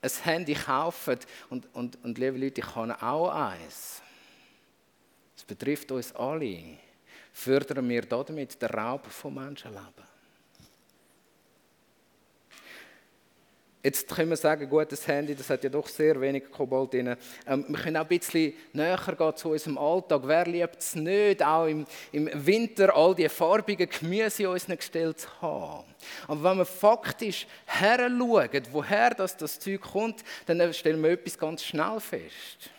ein 0.00 0.10
Handy 0.22 0.54
kaufen, 0.54 1.18
und, 1.50 1.66
und, 1.74 1.98
und 2.04 2.18
liebe 2.18 2.38
Leute, 2.38 2.60
ich 2.60 2.74
habe 2.74 3.02
auch 3.02 3.30
eins. 3.30 4.00
Es 5.36 5.44
betrifft 5.44 5.90
uns 5.90 6.14
alle. 6.14 6.78
Fördern 7.32 7.88
wir 7.88 8.02
damit 8.02 8.60
den 8.60 8.68
Raub 8.68 9.06
von 9.06 9.34
Menschenleben. 9.34 10.07
Jetzt 13.80 14.08
können 14.08 14.30
wir 14.30 14.36
sagen, 14.36 14.68
gut, 14.68 14.90
das 14.90 15.06
Handy, 15.06 15.36
das 15.36 15.48
hat 15.50 15.62
ja 15.62 15.70
doch 15.70 15.86
sehr 15.86 16.20
wenig 16.20 16.50
Kobalt 16.50 16.92
drin. 16.92 17.16
Ähm, 17.46 17.64
wir 17.68 17.78
können 17.78 17.96
auch 17.96 18.10
ein 18.10 18.18
bisschen 18.18 18.52
näher 18.72 18.98
gehen 19.16 19.36
zu 19.36 19.50
unserem 19.50 19.78
Alltag. 19.78 20.22
Wer 20.24 20.46
liebt 20.46 20.80
es 20.80 20.96
nicht, 20.96 21.44
auch 21.44 21.66
im, 21.66 21.86
im 22.10 22.28
Winter 22.34 22.94
all 22.96 23.14
die 23.14 23.28
farbigen 23.28 23.88
Gemüse 23.88 24.42
in 24.42 24.48
unseren 24.48 24.76
Gestell 24.76 25.14
zu 25.14 25.28
haben? 25.40 25.84
Aber 26.26 26.42
wenn 26.42 26.58
wir 26.58 26.64
faktisch 26.64 27.46
her 27.66 27.98
schauen, 27.98 28.62
woher 28.72 29.10
das, 29.10 29.36
das 29.36 29.60
Zeug 29.60 29.80
kommt, 29.80 30.24
dann 30.46 30.74
stellen 30.74 31.00
wir 31.00 31.10
etwas 31.10 31.38
ganz 31.38 31.62
schnell 31.62 32.00
fest. 32.00 32.70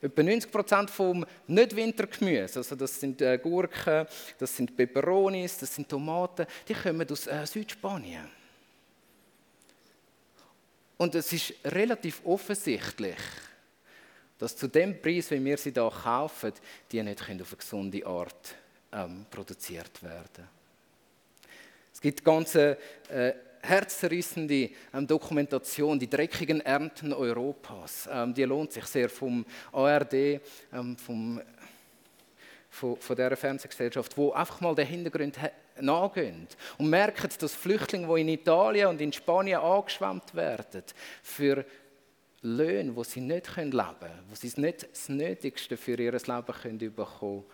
Etwa 0.00 0.22
90 0.22 0.52
Prozent 0.52 0.90
vom 0.90 1.26
Nicht-Wintergemüse, 1.48 2.60
also 2.60 2.76
das 2.76 3.00
sind 3.00 3.20
äh, 3.22 3.38
Gurken, 3.38 4.06
das 4.38 4.54
sind 4.54 4.76
Peperonis, 4.76 5.58
das 5.58 5.74
sind 5.74 5.88
Tomaten, 5.88 6.46
die 6.68 6.74
kommen 6.74 7.10
aus 7.10 7.26
äh, 7.26 7.44
Südspanien. 7.44 8.43
Und 10.96 11.14
es 11.14 11.32
ist 11.32 11.54
relativ 11.64 12.20
offensichtlich, 12.24 13.16
dass 14.38 14.56
zu 14.56 14.68
dem 14.68 15.00
Preis, 15.00 15.30
wie 15.30 15.44
wir 15.44 15.56
sie 15.56 15.72
hier 15.72 15.90
kaufen, 15.90 16.52
die 16.90 17.02
nicht 17.02 17.20
auf 17.20 17.28
eine 17.28 17.42
gesunde 17.42 18.06
Art 18.06 18.54
ähm, 18.92 19.26
produziert 19.30 20.02
werden 20.02 20.48
Es 21.92 22.00
gibt 22.00 22.24
ganze 22.24 22.78
äh, 23.08 23.32
herzzerrissende 23.60 24.70
ähm, 24.92 25.06
Dokumentation, 25.06 25.98
die 25.98 26.08
dreckigen 26.10 26.60
Ernten 26.60 27.12
Europas. 27.12 28.08
Ähm, 28.10 28.34
die 28.34 28.44
lohnt 28.44 28.72
sich 28.72 28.84
sehr 28.84 29.08
vom 29.08 29.44
ARD, 29.72 30.14
ähm, 30.72 30.96
vom, 30.96 31.40
von, 32.70 32.96
von 32.96 33.16
dieser 33.16 33.36
Fernsehgesellschaft, 33.36 34.16
wo 34.16 34.32
einfach 34.32 34.60
mal 34.60 34.74
den 34.74 34.86
Hintergrund 34.86 35.38
nachgehen 35.80 36.46
und 36.78 36.88
merken, 36.88 37.30
dass 37.38 37.54
Flüchtlinge, 37.54 38.12
die 38.14 38.20
in 38.20 38.28
Italien 38.28 38.88
und 38.88 39.00
in 39.00 39.12
Spanien 39.12 39.60
angeschwemmt 39.60 40.34
werden, 40.34 40.84
für 41.22 41.64
Löhne, 42.42 42.94
wo 42.94 43.02
sie 43.02 43.20
nicht 43.20 43.56
leben 43.56 43.70
können, 43.70 44.24
wo 44.28 44.34
sie 44.34 44.52
nicht 44.60 44.88
das 44.90 45.08
Nötigste 45.08 45.76
für 45.76 45.98
ihr 45.98 46.12
Leben 46.12 46.44
können 46.62 46.78
bekommen 46.78 47.44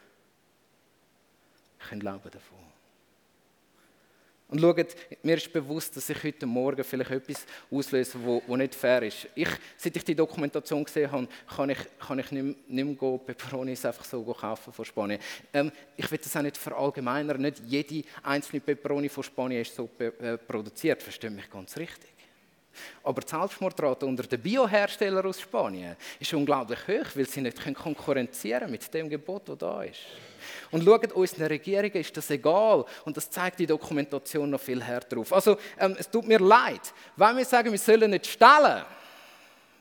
können, 1.79 2.01
leben 2.01 2.31
davon. 2.31 2.59
Und 4.51 4.61
schaut, 4.61 4.97
mir 5.23 5.37
ist 5.37 5.53
bewusst, 5.53 5.97
dass 5.97 6.11
ich 6.11 6.25
heute 6.25 6.45
Morgen 6.45 6.83
vielleicht 6.83 7.11
etwas 7.13 7.47
auslöse, 7.71 8.19
wo 8.25 8.57
nicht 8.57 8.75
fair 8.75 9.03
ist. 9.03 9.29
Ich, 9.35 9.49
seit 9.77 9.97
ich 9.97 10.05
die 10.05 10.15
Dokumentation 10.15 10.83
gesehen 10.83 11.11
habe, 11.11 11.29
kann 11.55 11.71
ich, 11.71 11.79
kann 12.01 12.19
ich 12.19 12.33
nicht, 12.33 12.69
nicht 12.69 13.01
mehr 13.01 13.19
Peperonis 13.19 13.85
einfach 13.85 14.05
so 14.05 14.23
kaufen 14.25 14.73
von 14.73 14.85
Spanien. 14.85 15.21
Ähm, 15.53 15.71
ich 15.97 16.11
will 16.11 16.19
das 16.19 16.37
auch 16.37 16.43
nicht 16.43 16.57
verallgemeinern. 16.57 17.41
Nicht 17.41 17.63
jede 17.67 18.03
einzelne 18.25 18.61
Peperoni 18.61 19.09
von 19.09 19.23
Spanien 19.23 19.63
ist 19.63 19.75
so 19.75 19.89
äh, 19.99 20.37
produziert. 20.37 21.01
Versteht 21.01 21.33
mich 21.33 21.49
ganz 21.49 21.77
richtig. 21.77 22.20
Aber 23.03 23.21
die 23.21 23.29
Selbstmordrate 23.29 24.07
unter 24.07 24.23
den 24.25 24.41
Bioherstellern 24.41 25.27
aus 25.27 25.41
Spanien 25.41 25.97
ist 26.19 26.33
unglaublich 26.33 26.81
hoch, 26.87 27.07
weil 27.15 27.27
sie 27.27 27.41
nicht 27.41 27.59
konkurrenzieren 27.75 28.61
können 28.61 28.73
mit 28.73 28.95
dem 28.95 29.09
Gebot, 29.09 29.49
das 29.49 29.59
da 29.59 29.83
ist. 29.83 30.01
Und 30.71 30.85
schaut, 30.85 31.13
unseren 31.13 31.47
Regierungen 31.47 31.97
ist 31.97 32.17
das 32.17 32.31
egal. 32.31 32.85
Und 33.05 33.17
das 33.17 33.31
zeigt 33.31 33.59
die 33.59 33.67
Dokumentation 33.67 34.51
noch 34.51 34.61
viel 34.61 34.83
härter 34.83 35.19
auf. 35.19 35.33
Also, 35.33 35.57
ähm, 35.79 35.97
es 35.99 36.09
tut 36.09 36.27
mir 36.27 36.39
leid, 36.39 36.93
wenn 37.17 37.37
wir 37.37 37.45
sagen, 37.45 37.71
wir 37.71 37.79
sollen 37.79 38.11
nicht 38.11 38.27
stellen, 38.27 38.85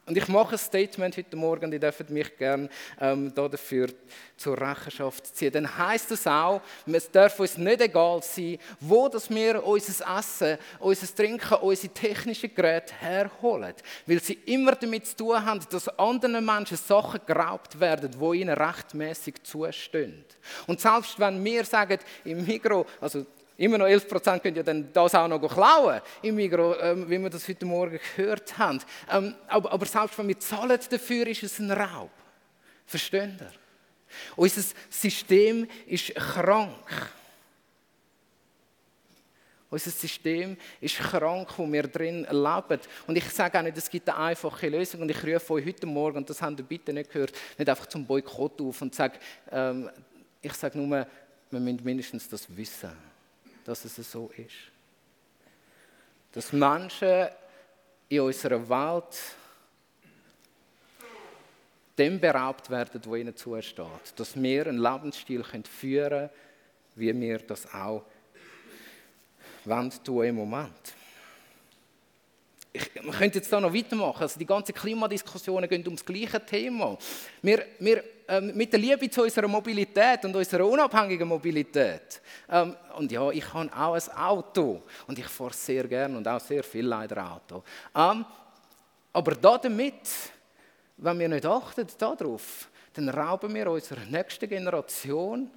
und 0.10 0.18
ich 0.18 0.28
mache 0.28 0.56
ein 0.56 0.58
Statement 0.58 1.16
heute 1.16 1.36
Morgen, 1.36 1.72
ihr 1.72 1.80
dürft 1.80 2.10
mich 2.10 2.36
gerne 2.36 2.68
ähm, 3.00 3.32
dafür 3.32 3.90
zur 4.36 4.60
Rechenschaft 4.60 5.36
ziehen. 5.36 5.54
Dann 5.54 5.78
heißt 5.78 6.10
es 6.10 6.26
auch, 6.26 6.62
es 6.92 7.12
darf 7.12 7.40
uns 7.40 7.60
nicht 7.60 7.80
egal 7.80 8.20
sein, 8.24 8.58
wo 8.80 9.08
dass 9.08 9.30
wir 9.30 9.64
unser 9.64 10.18
Essen, 10.18 10.58
unser 10.80 11.16
Trinken, 11.16 11.54
unsere 11.60 11.94
technischen 11.94 12.56
Geräte 12.56 12.92
herholen. 12.96 13.76
Weil 14.08 14.20
sie 14.20 14.40
immer 14.48 14.72
damit 14.72 15.06
zu 15.06 15.16
tun 15.16 15.46
haben, 15.46 15.62
dass 15.70 15.88
anderen 16.00 16.44
Menschen 16.44 16.78
Sachen 16.78 17.22
geraubt 17.28 17.80
werden, 17.80 18.10
die 18.10 18.40
ihnen 18.40 18.58
rechtmäßig 18.58 19.44
zustehen. 19.44 20.26
Und 20.66 20.82
selbst 20.82 21.20
wenn 21.20 21.46
wir 21.46 21.64
sagen, 21.66 22.00
im 22.26 22.44
Mikro, 22.48 22.88
also 23.00 23.28
Immer 23.60 23.78
noch 23.78 23.88
11 23.88 24.08
Prozent 24.08 24.42
könnt 24.42 24.56
ihr 24.56 24.64
dann 24.64 24.88
das 24.94 25.14
auch 25.14 25.28
noch 25.28 25.46
klauen 25.54 26.00
im 26.22 26.36
Migro, 26.36 26.76
ähm, 26.80 27.10
wie 27.10 27.20
wir 27.20 27.30
das 27.30 27.46
heute 27.46 27.66
Morgen 27.66 28.00
gehört 28.16 28.58
haben. 28.58 28.80
Ähm, 29.12 29.36
aber, 29.50 29.74
aber, 29.74 29.86
selbst 29.86 30.18
wenn 30.18 30.30
wir 30.30 30.40
zahlen 30.40 30.80
dafür, 30.90 31.28
ist 31.28 31.44
es 31.44 31.60
ein 31.60 31.70
Raub. 31.70 32.10
Versteht 32.86 33.42
ihr? 33.42 33.52
Unser 34.38 34.62
System 34.90 35.68
ist 35.88 36.16
krank. 36.16 37.12
Unser 39.70 39.92
System 39.92 40.56
ist 40.80 40.96
krank, 40.96 41.50
wo 41.58 41.70
wir 41.70 41.84
drin 41.84 42.26
leben. 42.32 42.80
Und 43.08 43.18
ich 43.18 43.30
sage 43.30 43.60
auch 43.60 43.64
nicht, 43.64 43.78
es 43.78 43.90
gibt 43.90 44.08
eine 44.08 44.20
einfache 44.20 44.70
Lösung. 44.70 45.02
Und 45.02 45.12
ich 45.12 45.22
rufe 45.22 45.56
euch 45.56 45.66
heute 45.66 45.86
Morgen, 45.86 46.16
und 46.20 46.30
das 46.30 46.42
habt 46.42 46.60
ihr 46.60 46.66
bitte 46.66 46.94
nicht 46.94 47.12
gehört, 47.12 47.34
nicht 47.58 47.70
einfach 47.70 47.88
zum 47.88 48.06
Boykott 48.06 48.62
auf 48.62 48.82
und 48.82 48.96
sage, 48.96 49.20
ähm, 49.52 49.90
ich 50.42 50.54
sage 50.54 50.78
nur, 50.78 51.06
wir 51.52 51.60
müssen 51.60 51.84
mindestens 51.84 52.30
das 52.30 52.48
wissen 52.56 53.09
dass 53.70 53.86
es 53.86 54.12
so 54.12 54.32
ist. 54.36 54.72
Dass 56.32 56.52
Menschen 56.52 57.28
in 58.08 58.22
unserer 58.22 58.68
Welt 58.68 59.16
dem 61.98 62.20
beraubt 62.20 62.70
werden, 62.70 63.02
wo 63.06 63.16
ihnen 63.16 63.36
zusteht. 63.36 63.86
Dass 64.16 64.42
wir 64.42 64.66
einen 64.66 64.80
Lebensstil 64.80 65.44
führen 65.44 65.64
können, 65.80 66.30
wie 66.96 67.20
wir 67.20 67.40
das 67.40 67.72
auch 67.72 68.06
tun 70.04 70.26
im 70.26 70.36
Moment 70.36 70.99
ich, 72.72 73.04
man 73.04 73.16
könnte 73.16 73.40
jetzt 73.40 73.52
da 73.52 73.60
noch 73.60 73.74
weitermachen. 73.74 74.22
Also 74.22 74.38
die 74.40 74.46
ganzen 74.46 74.76
Klimadiskussionen 74.76 75.68
gehen 75.68 75.86
um 75.88 75.96
das 75.96 76.06
gleiche 76.06 76.46
Thema. 76.46 76.98
Wir, 77.42 77.66
wir 77.80 78.04
ähm, 78.28 78.52
mit 78.56 78.72
der 78.72 78.80
Liebe 78.80 79.10
zu 79.10 79.24
unserer 79.24 79.48
Mobilität 79.48 80.24
und 80.26 80.36
unserer 80.36 80.66
unabhängigen 80.68 81.28
Mobilität. 81.28 82.22
Ähm, 82.48 82.76
und 82.96 83.12
ja, 83.12 83.32
ich 83.32 83.54
habe 83.54 83.72
auch 83.76 83.94
ein 83.94 84.12
Auto 84.14 84.84
und 85.08 85.18
ich 85.18 85.26
fahre 85.26 85.54
sehr 85.54 85.88
gerne 85.88 86.16
und 86.16 86.28
auch 86.28 86.40
sehr 86.40 86.64
viel 86.64 86.86
leider 86.86 87.32
Auto. 87.32 87.64
Ähm, 87.96 88.24
aber 89.12 89.32
damit, 89.36 90.08
wenn 90.98 91.20
wir 91.20 91.30
nicht 91.30 91.46
achten 91.46 91.88
darauf, 91.98 92.70
dann 92.94 93.10
rauben 93.10 93.54
wir 93.56 93.72
unserer 93.72 94.06
nächsten 94.06 94.48
Generation 94.48 95.50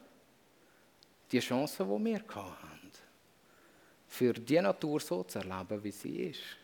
die 1.31 1.41
Chance, 1.41 1.85
die 1.85 2.05
wir 2.05 2.23
hatten. 2.35 2.91
Für 4.09 4.33
die 4.33 4.61
Natur 4.61 5.01
so 5.01 5.23
zu 5.25 5.39
erleben, 5.39 5.83
wie 5.85 5.91
sie 5.91 6.17
ist. 6.25 6.62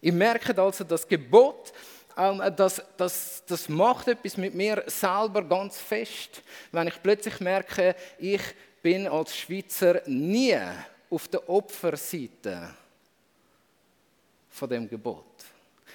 Ihr 0.00 0.12
merkt 0.12 0.58
also, 0.58 0.84
das 0.84 1.06
Gebot, 1.06 1.72
ähm, 2.16 2.42
das, 2.56 2.82
das, 2.96 3.42
das 3.46 3.68
macht 3.68 4.08
etwas 4.08 4.36
mit 4.36 4.54
mir 4.54 4.82
selber 4.86 5.42
ganz 5.42 5.78
fest. 5.78 6.42
Wenn 6.72 6.88
ich 6.88 7.02
plötzlich 7.02 7.40
merke, 7.40 7.94
ich 8.18 8.42
bin 8.82 9.06
als 9.06 9.36
Schweizer 9.36 10.02
nie 10.06 10.56
auf 11.10 11.28
der 11.28 11.48
Opferseite 11.48 12.74
von 14.48 14.68
dem 14.68 14.88
Gebot. 14.88 15.24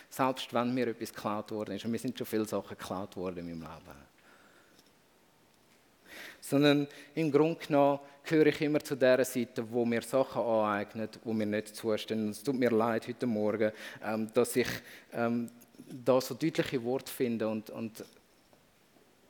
Selbst 0.09 0.53
wenn 0.53 0.73
mir 0.73 0.87
etwas 0.87 1.13
geklaut 1.13 1.51
worden 1.51 1.75
ist. 1.75 1.85
Und 1.85 1.91
mir 1.91 1.99
sind 1.99 2.17
schon 2.17 2.27
viele 2.27 2.45
Sachen 2.45 2.77
geklaut 2.77 3.15
worden 3.15 3.39
in 3.39 3.59
meinem 3.59 3.61
Leben 3.61 4.14
sondern 6.47 6.87
im 7.15 7.31
Grunde 7.31 7.59
genommen 7.65 7.99
gehöre 8.23 8.47
ich 8.47 8.61
immer 8.61 8.79
zu 8.79 8.95
der 8.95 9.25
Seite, 9.25 9.65
wo 9.71 9.83
mir 9.83 10.01
Sachen 10.01 10.41
aneignet, 10.41 11.19
wo 11.23 11.33
mir 11.33 11.45
nicht 11.45 11.75
zustehen. 11.75 12.29
Es 12.29 12.43
tut 12.43 12.55
mir 12.55 12.69
leid 12.69 13.07
heute 13.07 13.25
Morgen, 13.25 13.71
ähm, 14.03 14.31
dass 14.31 14.55
ich 14.55 14.67
ähm, 15.13 15.49
da 15.89 16.21
so 16.21 16.35
deutliche 16.35 16.83
Worte 16.83 17.11
finde 17.11 17.47
und, 17.47 17.69
und 17.71 18.03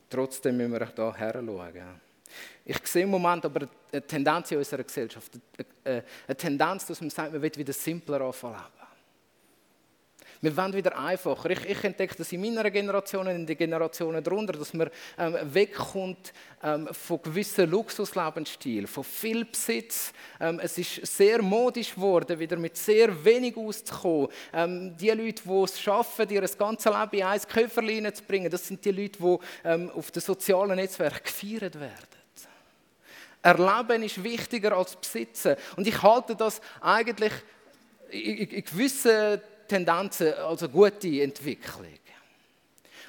trotzdem 0.09 0.57
müssen 0.57 0.73
wir 0.73 0.85
da 0.87 1.15
heranschauen. 1.15 2.01
Ich 2.65 2.85
sehe 2.85 3.03
im 3.03 3.11
Moment 3.11 3.45
aber 3.45 3.67
eine 3.91 4.05
Tendenz 4.05 4.51
in 4.51 4.57
unserer 4.57 4.83
Gesellschaft, 4.83 5.31
eine 5.85 6.35
Tendenz, 6.35 6.85
dass 6.85 6.99
man 6.99 7.09
sagt, 7.09 7.31
man 7.31 7.41
will 7.41 7.51
wieder 7.55 7.73
simpler 7.73 8.21
anfangen 8.21 8.61
wir 10.45 10.55
wollen 10.55 10.73
wieder 10.73 10.97
einfacher. 10.97 11.49
Ich, 11.49 11.65
ich 11.65 11.83
entdecke 11.83 12.15
das 12.15 12.31
in 12.31 12.41
meiner 12.41 12.69
Generation 12.69 13.27
und 13.27 13.35
in 13.35 13.45
den 13.45 13.57
Generationen 13.57 14.23
darunter, 14.23 14.53
dass 14.53 14.73
man 14.73 14.89
ähm, 15.17 15.35
wegkommt 15.43 16.31
ähm, 16.63 16.87
von 16.91 17.21
gewissen 17.21 17.69
Luxuslebensstil, 17.69 18.87
von 18.87 19.03
viel 19.03 19.43
Besitz. 19.45 20.13
Ähm, 20.39 20.59
es 20.61 20.77
ist 20.77 21.05
sehr 21.05 21.41
modisch 21.41 21.95
geworden, 21.95 22.39
wieder 22.39 22.57
mit 22.57 22.77
sehr 22.77 23.25
wenig 23.25 23.57
auszukommen. 23.57 24.29
Ähm, 24.53 24.95
die 24.95 25.09
Leute, 25.09 25.41
die 25.43 25.63
es 25.63 25.81
schaffen, 25.81 26.29
ihr 26.29 26.41
ganzes 26.41 26.85
Leben 26.85 27.11
in 27.11 27.23
ein 27.23 27.41
Köfferlein 27.41 28.13
zu 28.13 28.23
bringen, 28.23 28.49
das 28.49 28.67
sind 28.67 28.85
die 28.85 28.91
Leute, 28.91 29.19
die 29.19 29.37
ähm, 29.63 29.89
auf 29.91 30.11
den 30.11 30.21
sozialen 30.21 30.75
Netzwerken 30.75 31.23
gefeiert 31.23 31.79
werden. 31.79 32.15
Erleben 33.41 34.01
ist 34.01 34.23
wichtiger 34.23 34.75
als 34.75 34.95
Besitzen. 34.95 35.55
Und 35.75 35.85
ich 35.85 36.01
halte 36.01 36.35
das 36.35 36.61
eigentlich 36.81 37.33
in, 38.09 38.63
gewissen 38.63 39.39
Tendenzen, 39.67 40.33
also 40.33 40.69
gute 40.69 41.21
Entwicklung. 41.21 41.85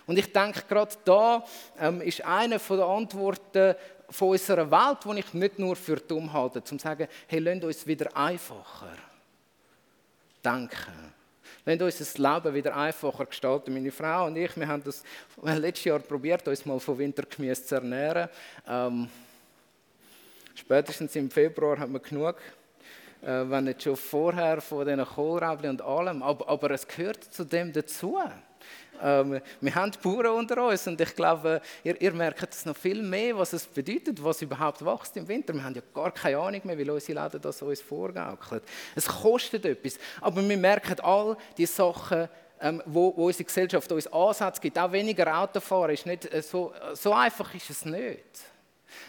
Und 0.07 0.19
ich 0.19 0.33
denke, 0.33 0.62
gerade 0.69 0.95
da 1.05 1.45
ähm, 1.81 2.01
ist 2.01 2.25
eine 2.25 2.59
der 2.59 2.85
Antworten 2.85 3.75
von 4.09 4.29
unserer 4.29 4.71
Welt, 4.71 4.99
die 5.05 5.19
ich 5.19 5.35
nicht 5.35 5.59
nur 5.59 5.75
für 5.75 5.97
dumm 5.97 6.33
halte, 6.33 6.62
zum 6.62 6.79
zu 6.79 6.85
sagen, 6.85 7.09
hey, 7.27 7.40
lasst 7.40 7.64
uns 7.64 7.87
wieder 7.87 8.16
einfacher 8.16 8.97
denken. 10.45 11.12
Lasst 11.64 11.83
uns 11.83 11.99
das 11.99 12.19
Leben 12.19 12.55
wieder 12.55 12.77
einfacher 12.77 13.27
gestalten. 13.27 13.75
Meine 13.75 13.90
Frau 13.90 14.27
und 14.27 14.37
ich, 14.37 14.57
wir 14.57 14.69
haben 14.69 14.85
das 14.85 15.03
letztes 15.42 15.85
Jahr 15.85 15.99
probiert, 15.99 16.47
uns 16.47 16.64
mal 16.64 16.79
von 16.79 16.99
Wintergemüse 16.99 17.64
zu 17.64 17.75
ernähren. 17.75 18.29
Ähm, 18.69 19.09
spätestens 20.55 21.16
im 21.16 21.29
Februar 21.29 21.81
haben 21.81 21.92
wir 21.92 22.01
genug 22.01 22.37
wenn 23.23 23.65
nicht 23.65 23.83
schon 23.83 23.97
vorher 23.97 24.61
von 24.61 24.87
diesen 24.87 25.05
Kohlrabi 25.05 25.69
und 25.69 25.83
allem, 25.83 26.23
aber, 26.23 26.49
aber, 26.49 26.71
es 26.71 26.87
gehört 26.87 27.25
zu 27.25 27.45
dem 27.45 27.73
dazu. 27.73 28.19
Ähm, 29.03 29.41
wir 29.61 29.75
haben 29.75 29.93
Bauern 30.03 30.27
unter 30.27 30.67
uns 30.67 30.87
und 30.87 31.01
ich 31.01 31.15
glaube, 31.15 31.61
ihr, 31.85 32.01
ihr 32.01 32.13
merkt 32.13 32.55
es 32.55 32.65
noch 32.65 32.77
viel 32.77 33.03
mehr, 33.03 33.37
was 33.37 33.53
es 33.53 33.67
bedeutet, 33.67 34.23
was 34.23 34.43
überhaupt 34.43 34.85
wächst 34.85 35.17
im 35.17 35.29
Winter. 35.29 35.53
Wir 35.55 35.63
haben 35.63 35.75
ja 35.75 35.83
gar 35.95 36.13
keine 36.13 36.39
Ahnung 36.39 36.61
mehr, 36.65 36.79
wie 36.79 36.89
unsere 36.89 37.23
Läden 37.23 37.41
das 37.41 37.63
uns 37.63 37.81
vorgaukeln. 37.81 38.61
Es 38.95 39.07
kostet 39.07 39.65
etwas, 39.65 39.99
aber 40.21 40.47
wir 40.47 40.57
merken 40.57 40.99
all 41.01 41.37
die 41.57 41.67
Sachen, 41.67 42.29
ähm, 42.61 42.83
wo, 42.87 43.15
wo, 43.17 43.27
unsere 43.27 43.45
Gesellschaft 43.45 43.91
uns 43.93 44.07
Ansätze 44.07 44.61
gibt. 44.61 44.79
Auch 44.79 44.91
weniger 44.93 45.39
Autofahren 45.39 45.91
ist 45.91 46.07
nicht 46.07 46.33
äh, 46.33 46.41
so, 46.41 46.73
so 46.95 47.13
einfach 47.13 47.55
ist 47.55 47.69
es 47.69 47.85
nicht. 47.85 48.56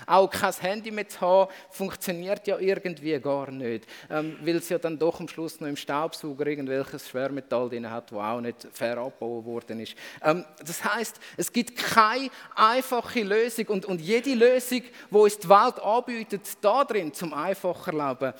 Auch 0.06 0.30
kein 0.30 0.54
Handy 0.54 0.92
mehr 0.92 1.08
zu 1.08 1.22
haben, 1.22 1.52
funktioniert 1.70 2.48
ja 2.48 2.58
irgendwie 2.60 3.20
gar 3.20 3.52
nicht, 3.52 3.86
ähm, 4.10 4.38
weil 4.42 4.58
es 4.58 4.70
ja 4.70 4.78
dann 4.78 4.98
doch 4.98 5.20
am 5.20 5.28
Schluss 5.28 5.60
noch 5.60 5.68
im 5.68 5.76
Staubsauger 5.76 6.48
irgendwelches 6.48 7.10
Schwermetall 7.10 7.70
drin 7.70 7.90
hat, 7.90 8.12
das 8.12 8.18
auch 8.18 8.42
nicht 8.42 8.68
fair 8.72 8.98
abgebaut 8.98 9.46
worden 9.46 9.80
ist. 9.80 9.96
Ähm, 10.24 10.46
das 10.66 10.84
heißt, 10.84 11.20
es 11.38 11.52
gibt 11.52 11.76
keine 11.76 12.30
einfache 12.56 13.24
Lösung 13.24 13.68
und, 13.68 13.86
und 13.86 14.02
jede 14.02 14.34
Lösung, 14.34 14.82
die 15.12 15.16
uns 15.16 15.38
die 15.38 15.50
Welt 15.50 15.80
anbietet, 15.80 16.42
da 16.62 16.84
drin 16.84 17.14
zum 17.14 17.34
einfacher 17.34 17.92
Leben, 17.92 18.34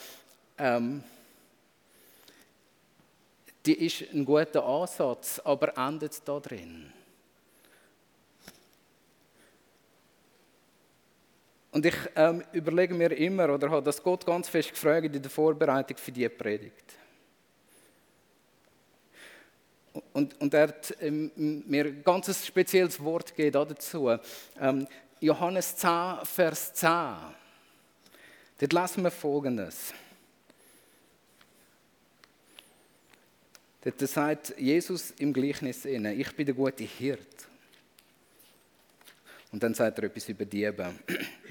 ähm, 0.58 1.04
die 3.66 3.86
ist 3.86 4.14
ein 4.14 4.24
guter 4.24 4.66
Ansatz, 4.66 5.42
aber 5.44 5.78
endet 5.78 6.26
da 6.26 6.40
drin. 6.40 6.94
Und 11.78 11.86
ich 11.86 11.96
ähm, 12.16 12.44
überlege 12.54 12.96
mir 12.96 13.12
immer, 13.16 13.54
oder 13.54 13.70
habe 13.70 13.84
das 13.84 14.02
Gott 14.02 14.26
ganz 14.26 14.50
fest 14.50 14.72
gefragt 14.72 15.14
in 15.14 15.22
der 15.22 15.30
Vorbereitung 15.30 15.96
für 15.96 16.12
diese 16.12 16.28
Predigt. 16.28 16.96
Und, 20.12 20.42
und 20.42 20.52
er 20.56 20.70
hat 20.70 20.98
ähm, 21.00 21.32
mir 21.36 21.86
ein 21.86 22.04
ganz 22.04 22.44
spezielles 22.44 23.00
Wort 23.00 23.36
gegeben 23.36 23.68
dazu. 23.70 24.10
Ähm, 24.60 24.88
Johannes 25.20 25.76
10, 25.76 25.92
Vers 26.24 26.74
10. 26.74 26.90
Dort 28.58 28.74
lesen 28.74 29.04
wir 29.04 29.12
Folgendes. 29.12 29.94
Dort 33.84 34.00
sagt 34.00 34.58
Jesus 34.58 35.12
im 35.20 35.32
Gleichnis 35.32 35.86
inne, 35.86 36.16
ich 36.16 36.36
bin 36.36 36.48
der 36.48 36.56
gute 36.56 36.86
Hirt. 36.86 37.48
Und 39.52 39.64
dann 39.64 39.74
sagt 39.74 39.98
er 40.00 40.06
etwas 40.06 40.28
über 40.30 40.46
Diebe. 40.46 40.94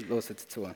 Hört 0.09 0.41
zu. 0.51 0.71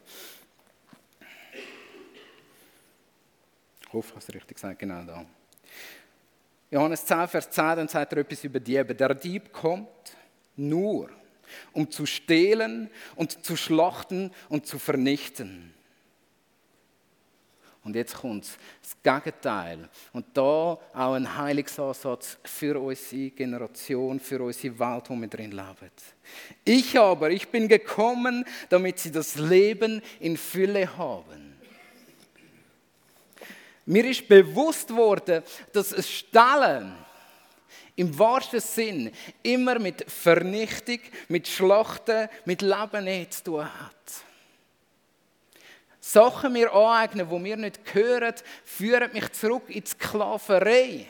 Ich 3.82 3.92
hoffe, 3.92 4.08
ich 4.08 4.14
habe 4.14 4.24
es 4.26 4.34
richtig 4.34 4.56
gesagt, 4.56 4.78
genau 4.78 5.02
da. 5.02 5.26
Johannes 6.70 7.04
10, 7.04 7.28
Vers 7.28 7.50
10, 7.50 7.64
dann 7.76 7.88
sagt 7.88 8.12
er 8.12 8.18
etwas 8.18 8.44
über 8.44 8.60
Diebe. 8.60 8.94
Der 8.94 9.14
Dieb 9.14 9.52
kommt 9.52 9.88
nur, 10.56 11.10
um 11.72 11.90
zu 11.90 12.06
stehlen 12.06 12.88
und 13.16 13.44
zu 13.44 13.56
schlachten 13.56 14.30
und 14.48 14.66
zu 14.66 14.78
vernichten. 14.78 15.74
Und 17.82 17.96
jetzt 17.96 18.14
kommt 18.14 18.46
das 18.82 18.96
Gegenteil. 19.02 19.88
Und 20.12 20.26
da 20.34 20.42
auch 20.42 21.14
ein 21.14 21.36
Heilungsansatz 21.36 22.36
für 22.44 22.78
unsere 22.78 23.30
Generation, 23.30 24.20
für 24.20 24.42
unsere 24.42 24.78
Welt, 24.78 25.04
wo 25.08 25.16
wir 25.16 25.28
drin 25.28 25.52
leben. 25.52 25.90
Ich 26.64 26.98
aber, 26.98 27.30
ich 27.30 27.48
bin 27.48 27.68
gekommen, 27.68 28.44
damit 28.68 28.98
sie 28.98 29.10
das 29.10 29.36
Leben 29.36 30.02
in 30.20 30.36
Fülle 30.36 30.96
haben. 30.96 31.56
Mir 33.86 34.04
ist 34.04 34.28
bewusst 34.28 34.94
worden, 34.94 35.42
dass 35.72 35.92
es 35.92 36.08
Stellen 36.08 36.94
im 37.96 38.18
wahrsten 38.18 38.60
Sinn 38.60 39.10
immer 39.42 39.78
mit 39.78 40.08
Vernichtung, 40.10 41.00
mit 41.28 41.48
Schlachten, 41.48 42.28
mit 42.44 42.62
Leben 42.62 43.30
zu 43.30 43.44
tun 43.44 43.64
hat. 43.64 44.29
Sachen 46.00 46.54
mir 46.54 46.72
aneignen, 46.72 47.28
die 47.28 47.38
mir 47.38 47.56
nicht 47.56 47.84
gehören, 47.84 48.34
führen 48.64 49.12
mich 49.12 49.30
zurück 49.32 49.64
in 49.68 49.82
die 49.84 49.90
Sklaverei. 49.90 51.06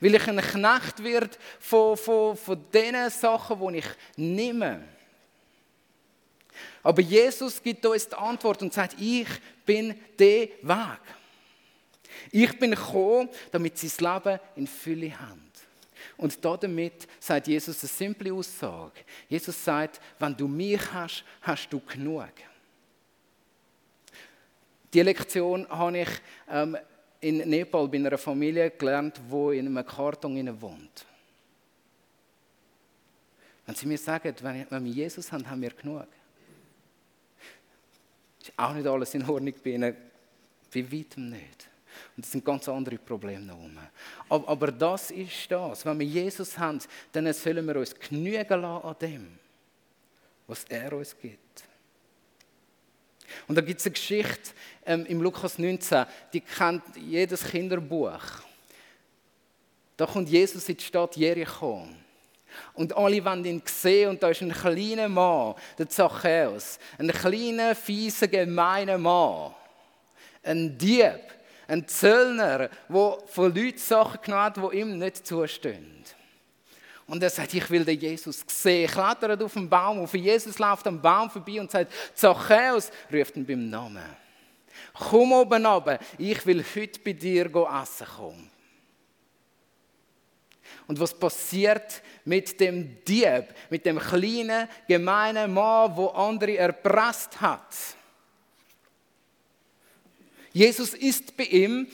Weil 0.00 0.14
ich 0.14 0.28
ein 0.28 0.38
Knecht 0.38 1.02
wird 1.02 1.38
von, 1.58 1.96
von, 1.96 2.36
von 2.36 2.62
den 2.72 3.10
Sachen, 3.10 3.58
die 3.72 3.78
ich 3.78 3.86
nehme. 4.16 4.82
Aber 6.82 7.02
Jesus 7.02 7.62
gibt 7.62 7.84
uns 7.86 8.08
die 8.08 8.14
Antwort 8.14 8.62
und 8.62 8.72
sagt, 8.72 8.96
ich 9.00 9.28
bin 9.64 9.94
der 10.18 10.48
Weg. 10.62 11.00
Ich 12.30 12.58
bin 12.58 12.72
gekommen, 12.72 13.28
damit 13.50 13.78
sie 13.78 13.88
das 13.88 14.00
Leben 14.00 14.40
in 14.56 14.66
Fülle 14.66 15.18
haben. 15.18 15.46
Und 16.16 16.42
damit 16.44 17.06
sagt 17.20 17.46
Jesus 17.48 17.82
eine 17.82 17.88
simple 17.88 18.32
Aussage. 18.32 19.00
Jesus 19.28 19.62
sagt, 19.62 20.00
wenn 20.18 20.36
du 20.36 20.48
mich 20.48 20.80
hast, 20.92 21.24
hast 21.42 21.68
du 21.70 21.80
genug. 21.80 22.32
Die 24.96 25.02
Lektion 25.02 25.68
habe 25.68 25.98
ich 25.98 26.08
ähm, 26.48 26.74
in 27.20 27.36
Nepal 27.50 27.86
bei 27.86 27.98
einer 27.98 28.16
Familie 28.16 28.70
gelernt, 28.70 29.20
die 29.30 29.58
in 29.58 29.66
einem 29.66 29.86
Karton 29.86 30.62
wohnt. 30.62 31.04
Wenn 33.66 33.74
sie 33.74 33.84
mir 33.84 33.98
sagen, 33.98 34.34
wenn 34.70 34.84
wir 34.86 34.90
Jesus 34.90 35.30
haben, 35.30 35.46
haben 35.50 35.60
wir 35.60 35.72
genug. 35.72 36.06
Ist 38.40 38.54
auch 38.56 38.72
nicht 38.72 38.86
alles 38.86 39.12
in 39.12 39.28
Ordnung 39.28 39.52
bei 39.62 39.70
ihnen, 39.72 39.94
bei 40.72 40.90
weitem 40.90 41.28
nicht. 41.28 41.68
Und 42.16 42.24
das 42.24 42.32
sind 42.32 42.42
ganz 42.42 42.66
andere 42.66 42.96
Probleme 42.96 43.44
noch 43.44 43.68
Aber, 44.30 44.48
aber 44.48 44.72
das 44.72 45.10
ist 45.10 45.50
das. 45.50 45.84
Wenn 45.84 45.98
wir 45.98 46.06
Jesus 46.06 46.56
haben, 46.56 46.80
dann 47.12 47.30
sollen 47.34 47.66
wir 47.66 47.76
uns 47.76 47.94
genügen 47.94 48.62
lassen 48.62 48.86
an 48.86 48.96
dem, 48.98 49.38
was 50.46 50.64
er 50.64 50.94
uns 50.94 51.14
gibt. 51.20 51.75
Und 53.48 53.56
da 53.56 53.60
gibt 53.60 53.80
es 53.80 53.86
eine 53.86 53.92
Geschichte 53.92 54.50
ähm, 54.84 55.06
im 55.06 55.20
Lukas 55.22 55.58
19, 55.58 56.06
die 56.32 56.40
kennt 56.40 56.82
jedes 56.96 57.44
Kinderbuch. 57.44 58.22
Da 59.96 60.06
kommt 60.06 60.28
Jesus 60.28 60.68
in 60.68 60.76
die 60.76 60.84
Stadt 60.84 61.16
Jericho. 61.16 61.88
Und 62.74 62.96
alle 62.96 63.24
wollen 63.24 63.44
ihn 63.44 63.62
sehen 63.64 64.10
und 64.10 64.22
da 64.22 64.28
ist 64.28 64.42
ein 64.42 64.52
kleiner 64.52 65.08
Mann, 65.08 65.54
der 65.78 65.88
Zachäus. 65.88 66.78
Ein 66.98 67.08
kleiner, 67.08 67.74
fieser, 67.74 68.28
gemeiner 68.28 68.98
Mann. 68.98 69.54
Ein 70.42 70.76
Dieb, 70.78 71.20
ein 71.66 71.86
Zöllner, 71.88 72.70
der 72.88 73.18
von 73.26 73.54
Leuten 73.54 73.78
Sachen 73.78 74.20
genommen 74.22 74.44
hat, 74.44 74.56
die 74.56 74.78
ihm 74.78 74.98
nicht 74.98 75.26
zustehen. 75.26 76.04
Und 77.06 77.22
er 77.22 77.30
sagt, 77.30 77.54
ich 77.54 77.70
will 77.70 77.84
den 77.84 78.00
Jesus 78.00 78.44
sehen. 78.46 78.90
Klettert 78.90 79.42
auf 79.42 79.52
den 79.52 79.68
Baum 79.68 80.00
auf. 80.00 80.14
Jesus 80.14 80.58
läuft 80.58 80.86
am 80.86 81.00
Baum 81.00 81.30
vorbei 81.30 81.60
und 81.60 81.70
sagt, 81.70 81.92
Zachäus, 82.14 82.90
ruft 83.12 83.36
ihn 83.36 83.46
beim 83.46 83.70
Namen. 83.70 84.02
Komm 84.92 85.32
oben 85.32 85.64
runter, 85.64 85.98
ich 86.18 86.44
will 86.46 86.64
heute 86.74 87.00
bei 87.00 87.12
dir 87.12 87.46
essen 87.46 88.06
kommen. 88.06 88.50
Und 90.86 91.00
was 91.00 91.14
passiert 91.14 92.02
mit 92.24 92.60
dem 92.60 93.02
Dieb, 93.04 93.46
mit 93.70 93.84
dem 93.84 93.98
kleinen, 93.98 94.68
gemeinen 94.86 95.52
Mann, 95.52 95.96
wo 95.96 96.08
andere 96.08 96.56
erpresst 96.56 97.40
hat? 97.40 97.74
Jesus 100.52 100.94
ist 100.94 101.36
bei 101.36 101.44
ihm 101.44 101.86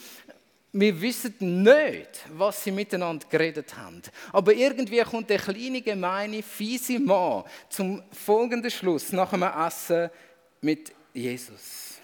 wir 0.73 1.01
wissen 1.01 1.61
nicht, 1.61 2.25
was 2.29 2.63
sie 2.63 2.71
miteinander 2.71 3.27
geredet 3.29 3.77
haben. 3.77 4.01
Aber 4.31 4.53
irgendwie 4.53 5.01
kommt 5.01 5.29
der 5.29 5.37
kleine, 5.37 5.81
gemeine, 5.81 6.41
fiese 6.41 6.99
Mann 6.99 7.43
zum 7.69 8.01
folgenden 8.11 8.71
Schluss 8.71 9.11
nach 9.11 9.29
dem 9.29 9.43
Essen 9.43 10.09
mit 10.61 10.91
Jesus. 11.13 11.99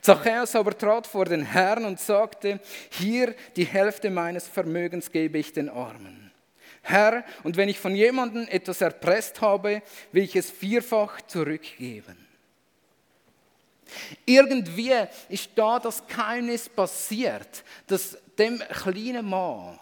Zachäus 0.00 0.54
aber 0.54 0.78
trat 0.78 1.08
vor 1.08 1.24
den 1.24 1.42
Herrn 1.42 1.84
und 1.84 1.98
sagte, 1.98 2.60
hier 2.90 3.34
die 3.56 3.66
Hälfte 3.66 4.08
meines 4.08 4.46
Vermögens 4.46 5.10
gebe 5.10 5.38
ich 5.38 5.52
den 5.52 5.68
Armen. 5.68 6.30
Herr, 6.82 7.24
und 7.42 7.56
wenn 7.56 7.68
ich 7.68 7.80
von 7.80 7.96
jemandem 7.96 8.46
etwas 8.48 8.80
erpresst 8.80 9.40
habe, 9.40 9.82
will 10.12 10.22
ich 10.22 10.36
es 10.36 10.52
vierfach 10.52 11.20
zurückgeben. 11.22 12.16
Irgendwie 14.24 14.92
ist 15.28 15.50
da 15.54 15.78
das 15.78 16.06
Geheimnis 16.06 16.68
passiert, 16.68 17.64
dass 17.86 18.18
dem 18.38 18.58
kleinen 18.58 19.28
Mann, 19.28 19.78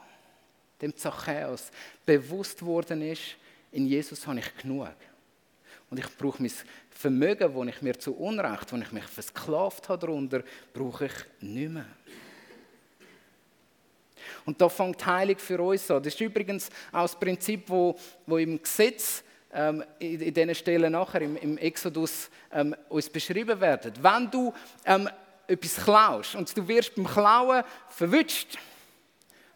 dem 0.81 0.97
Zachäus, 0.97 1.71
bewusst 2.05 2.65
worden 2.65 3.03
ist, 3.03 3.37
in 3.73 3.87
Jesus 3.87 4.27
habe 4.27 4.39
ich 4.39 4.57
genug. 4.57 4.95
Und 5.91 5.99
ich 5.99 6.17
brauche 6.17 6.43
mein 6.43 6.53
Vermögen, 6.91 7.55
das 7.55 7.75
ich 7.75 7.83
mir 7.83 7.99
zu 7.99 8.15
Unrecht, 8.15 8.73
wo 8.73 8.77
ich 8.77 8.93
mich 8.93 9.05
versklavt 9.05 9.89
habe 9.89 10.07
darunter, 10.07 10.43
brauche 10.73 11.07
ich 11.07 11.13
nicht 11.41 11.71
mehr. 11.71 11.87
Und 14.45 14.61
da 14.61 14.69
fängt 14.69 15.01
die 15.01 15.05
Heilung 15.05 15.39
für 15.39 15.61
uns 15.61 15.91
an. 15.91 16.03
Das 16.03 16.15
ist 16.15 16.21
übrigens 16.21 16.69
auch 16.93 17.03
das 17.03 17.19
Prinzip, 17.19 17.69
wo, 17.69 17.99
wo 18.27 18.39
im 18.39 18.61
Gesetz 18.63 19.23
ähm, 19.55 19.85
in, 19.99 20.21
in 20.21 20.35
diesen 20.35 20.55
Stellen 20.55 20.93
nachher 20.93 21.23
im, 21.23 21.37
im 21.37 21.59
Exodus 21.59 22.29
ähm, 22.53 22.75
uns 22.89 23.09
beschrieben 23.09 23.61
werden. 23.61 23.93
Wenn 24.01 24.31
du 24.31 24.53
ähm, 24.85 25.09
etwas 25.47 25.77
klaust 25.77 26.35
und 26.35 26.57
du 26.57 26.67
wirst 26.67 26.95
beim 26.95 27.07
Klauen 27.07 27.63
verwünscht, 27.89 28.59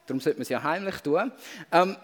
darum 0.07 0.21
sollte 0.21 0.39
man 0.39 0.43
es 0.43 0.49
ja 0.49 0.63
heimlich 0.63 0.97
tun, 1.01 1.33
ähm, 1.73 1.97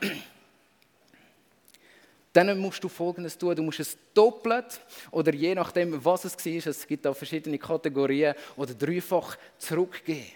dann 2.33 2.59
musst 2.59 2.83
du 2.83 2.89
Folgendes 2.89 3.39
tun. 3.39 3.55
Du 3.55 3.63
musst 3.63 3.79
es 3.79 3.97
doppelt 4.13 4.81
oder 5.13 5.33
je 5.33 5.55
nachdem, 5.55 6.05
was 6.05 6.25
es 6.25 6.37
war, 6.37 6.67
es 6.67 6.87
gibt 6.87 7.05
da 7.05 7.15
verschiedene 7.15 7.59
Kategorien, 7.59 8.35
oder 8.57 8.75
dreifach 8.75 9.37
zurückgeben. 9.57 10.33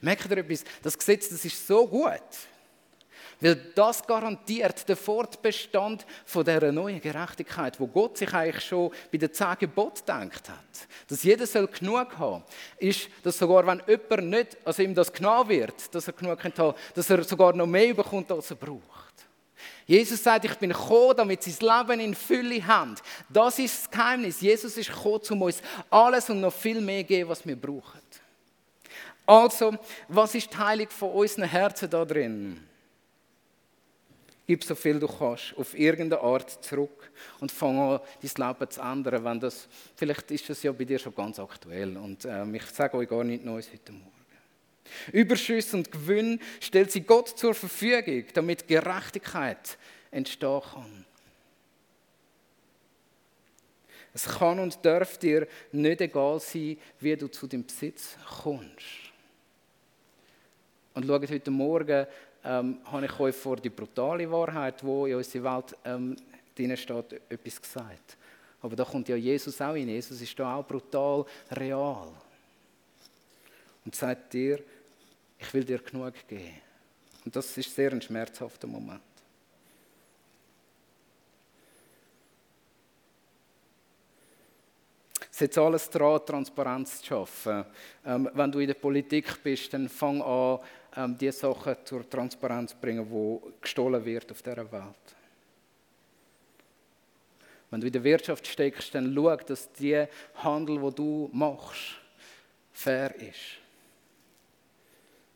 Merkt 0.00 0.30
ihr 0.30 0.38
etwas? 0.38 0.64
Das 0.82 0.98
Gesetz 0.98 1.28
das 1.28 1.44
ist 1.44 1.66
so 1.66 1.86
gut. 1.86 2.10
Weil 3.42 3.56
das 3.74 4.06
garantiert 4.06 4.88
den 4.88 4.94
Fortbestand 4.94 6.06
von 6.24 6.44
dieser 6.44 6.70
neuen 6.70 7.00
Gerechtigkeit, 7.00 7.78
wo 7.80 7.88
Gott 7.88 8.16
sich 8.16 8.32
eigentlich 8.32 8.64
schon 8.64 8.92
bei 9.10 9.18
den 9.18 9.32
zehn 9.32 9.56
Geboten 9.58 9.98
gedacht 9.98 10.48
hat. 10.48 10.88
Dass 11.08 11.24
jeder 11.24 11.44
soll 11.44 11.66
genug 11.66 12.16
haben, 12.18 12.44
ist, 12.78 13.08
dass 13.24 13.36
sogar 13.36 13.66
wenn 13.66 13.82
jemand 13.88 14.30
nicht, 14.30 14.56
also 14.64 14.82
ihm 14.82 14.94
das 14.94 15.12
genommen 15.12 15.48
wird, 15.48 15.92
dass 15.92 16.06
er 16.06 16.12
genug 16.12 16.42
haben 16.44 16.74
dass 16.94 17.10
er 17.10 17.24
sogar 17.24 17.52
noch 17.52 17.66
mehr 17.66 17.92
bekommt, 17.92 18.30
als 18.30 18.50
er 18.50 18.56
braucht. 18.56 19.02
Jesus 19.86 20.22
sagt, 20.22 20.44
ich 20.44 20.54
bin 20.54 20.70
gekommen, 20.70 21.16
damit 21.16 21.42
sie 21.42 21.50
das 21.50 21.60
Leben 21.60 21.98
in 21.98 22.14
Fülle 22.14 22.64
haben. 22.64 22.94
Das 23.28 23.58
ist 23.58 23.82
das 23.82 23.90
Geheimnis. 23.90 24.40
Jesus 24.40 24.76
ist 24.76 24.88
gekommen, 24.88 25.20
um 25.30 25.42
uns 25.42 25.60
alles 25.90 26.30
und 26.30 26.40
noch 26.40 26.52
viel 26.52 26.80
mehr 26.80 27.02
zu 27.02 27.08
geben, 27.08 27.28
was 27.28 27.44
wir 27.44 27.56
brauchen. 27.56 28.00
Also, 29.26 29.76
was 30.06 30.34
ist 30.36 30.52
die 30.52 30.56
Heilung 30.56 30.90
von 30.90 31.10
unseren 31.10 31.44
Herzen 31.44 31.90
da 31.90 32.04
drin? 32.04 32.68
Gib 34.52 34.64
so 34.64 34.74
viel 34.74 35.00
du 35.00 35.08
kannst, 35.08 35.56
auf 35.56 35.72
irgendeine 35.78 36.22
Art 36.22 36.62
zurück 36.62 37.10
und 37.40 37.50
fang 37.50 37.78
an, 37.78 38.00
dein 38.20 38.48
Leben 38.48 38.70
zu 38.70 38.82
ändern. 38.82 39.24
Wenn 39.24 39.40
das, 39.40 39.66
vielleicht 39.96 40.30
ist 40.30 40.46
das 40.50 40.62
ja 40.62 40.72
bei 40.72 40.84
dir 40.84 40.98
schon 40.98 41.14
ganz 41.14 41.38
aktuell. 41.38 41.96
Und 41.96 42.26
ähm, 42.26 42.54
ich 42.54 42.64
sage 42.64 42.98
euch 42.98 43.08
gar 43.08 43.24
nichts 43.24 43.46
Neues 43.46 43.72
heute 43.72 43.92
Morgen. 43.92 44.12
Überschüsse 45.10 45.78
und 45.78 45.90
Gewinn 45.90 46.38
stellt 46.60 46.92
sie 46.92 47.00
Gott 47.00 47.30
zur 47.30 47.54
Verfügung, 47.54 48.24
damit 48.34 48.68
Gerechtigkeit 48.68 49.78
entstehen 50.10 50.60
kann. 50.60 51.06
Es 54.12 54.26
kann 54.26 54.58
und 54.58 54.84
darf 54.84 55.16
dir 55.16 55.48
nicht 55.72 56.02
egal 56.02 56.40
sein, 56.40 56.76
wie 57.00 57.16
du 57.16 57.28
zu 57.28 57.46
dem 57.46 57.64
Besitz 57.64 58.18
kommst. 58.42 59.11
Und 61.02 61.08
schaut 61.08 61.30
heute 61.30 61.50
Morgen, 61.50 62.06
ähm, 62.44 62.78
habe 62.84 63.06
ich 63.06 63.18
euch 63.18 63.34
vor 63.34 63.56
die 63.56 63.70
brutale 63.70 64.30
Wahrheit, 64.30 64.84
wo 64.84 65.04
in 65.06 65.16
unserer 65.16 65.56
Welt 65.56 65.76
ähm, 65.84 66.14
drin 66.54 66.76
steht, 66.76 67.20
etwas 67.28 67.60
gesagt. 67.60 68.16
Aber 68.60 68.76
da 68.76 68.84
kommt 68.84 69.08
ja 69.08 69.16
Jesus 69.16 69.60
auch 69.60 69.74
in. 69.74 69.88
Jesus 69.88 70.20
ist 70.20 70.38
da 70.38 70.54
auch 70.54 70.64
brutal 70.64 71.24
real. 71.50 72.06
Und 73.84 73.96
sagt 73.96 74.32
dir, 74.32 74.60
ich 75.40 75.52
will 75.52 75.64
dir 75.64 75.78
genug 75.78 76.14
geben. 76.28 76.54
Und 77.24 77.34
das 77.34 77.58
ist 77.58 77.74
sehr 77.74 77.90
ein 77.90 78.00
schmerzhafter 78.00 78.68
Moment. 78.68 79.02
setze 85.42 85.60
alles 85.60 85.90
daran, 85.90 86.24
Transparenz 86.24 87.00
zu 87.00 87.06
schaffen. 87.06 87.64
Ähm, 88.06 88.30
wenn 88.32 88.52
du 88.52 88.60
in 88.60 88.68
der 88.68 88.74
Politik 88.74 89.42
bist, 89.42 89.72
dann 89.72 89.88
fang 89.88 90.22
an, 90.22 90.60
ähm, 90.96 91.16
die 91.18 91.32
Sachen 91.32 91.76
zur 91.84 92.08
Transparenz 92.08 92.74
bringen, 92.74 93.06
wo 93.08 93.42
gestohlen 93.60 94.04
wird 94.04 94.30
auf 94.30 94.42
dieser 94.42 94.70
Welt. 94.70 95.16
Wenn 97.70 97.80
du 97.80 97.86
in 97.86 97.92
der 97.92 98.04
Wirtschaft 98.04 98.46
steckst, 98.46 98.94
dann 98.94 99.14
schau, 99.14 99.34
dass 99.36 99.72
der 99.72 100.08
Handel, 100.34 100.80
wo 100.80 100.90
du 100.90 101.30
machst, 101.32 101.98
fair 102.70 103.14
ist. 103.16 103.62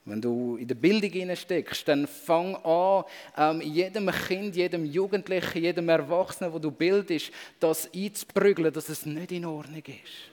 Wenn 0.04 0.20
du 0.20 0.56
in 0.56 0.68
der 0.68 0.74
Bildung 0.76 1.34
steckst, 1.34 1.88
dann 1.88 2.06
fang 2.06 2.54
an, 2.56 3.04
ähm, 3.36 3.60
jedem 3.62 4.08
Kind, 4.10 4.54
jedem 4.54 4.84
Jugendlichen, 4.84 5.62
jedem 5.62 5.88
Erwachsenen, 5.88 6.52
wo 6.52 6.58
du 6.58 6.70
bildest, 6.70 7.32
das 7.58 7.90
einzuprügeln, 7.92 8.72
dass 8.72 8.88
es 8.88 9.04
nicht 9.04 9.32
in 9.32 9.46
Ordnung 9.46 9.82
ist. 9.82 10.30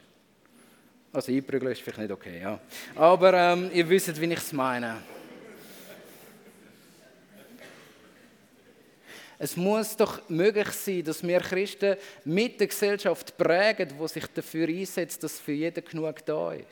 Also 1.13 1.31
einprügeln 1.31 1.71
ist 1.71 1.81
vielleicht 1.81 1.99
nicht 1.99 2.11
okay, 2.11 2.41
ja. 2.41 2.59
Aber 2.95 3.33
ähm, 3.33 3.71
ihr 3.73 3.87
wisst, 3.87 4.19
wie 4.19 4.25
ich 4.25 4.39
es 4.39 4.51
meine. 4.51 4.97
Es 9.39 9.57
muss 9.57 9.97
doch 9.97 10.27
möglich 10.29 10.69
sein, 10.69 11.03
dass 11.03 11.23
wir 11.23 11.39
Christen 11.39 11.97
mit 12.23 12.59
der 12.59 12.67
Gesellschaft 12.67 13.37
prägen, 13.37 13.93
wo 13.97 14.07
sich 14.07 14.25
dafür 14.27 14.67
einsetzt, 14.67 15.23
dass 15.23 15.39
für 15.39 15.51
jeden 15.51 15.83
genug 15.83 16.25
da 16.25 16.53
ist. 16.53 16.67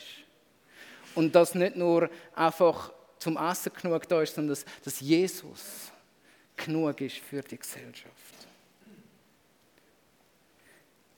Und 1.16 1.36
dass 1.36 1.56
nicht 1.56 1.76
nur 1.76 2.10
einfach 2.36 2.94
zum 3.18 3.38
Essen 3.38 3.72
genug 3.74 4.08
da 4.08 4.22
ist, 4.22 4.36
sondern 4.36 4.56
dass, 4.56 4.66
dass 4.84 5.00
Jesus 5.00 5.92
genug 6.56 7.02
ist 7.02 7.18
für 7.18 7.42
die 7.42 7.58
Gesellschaft. 7.58 8.32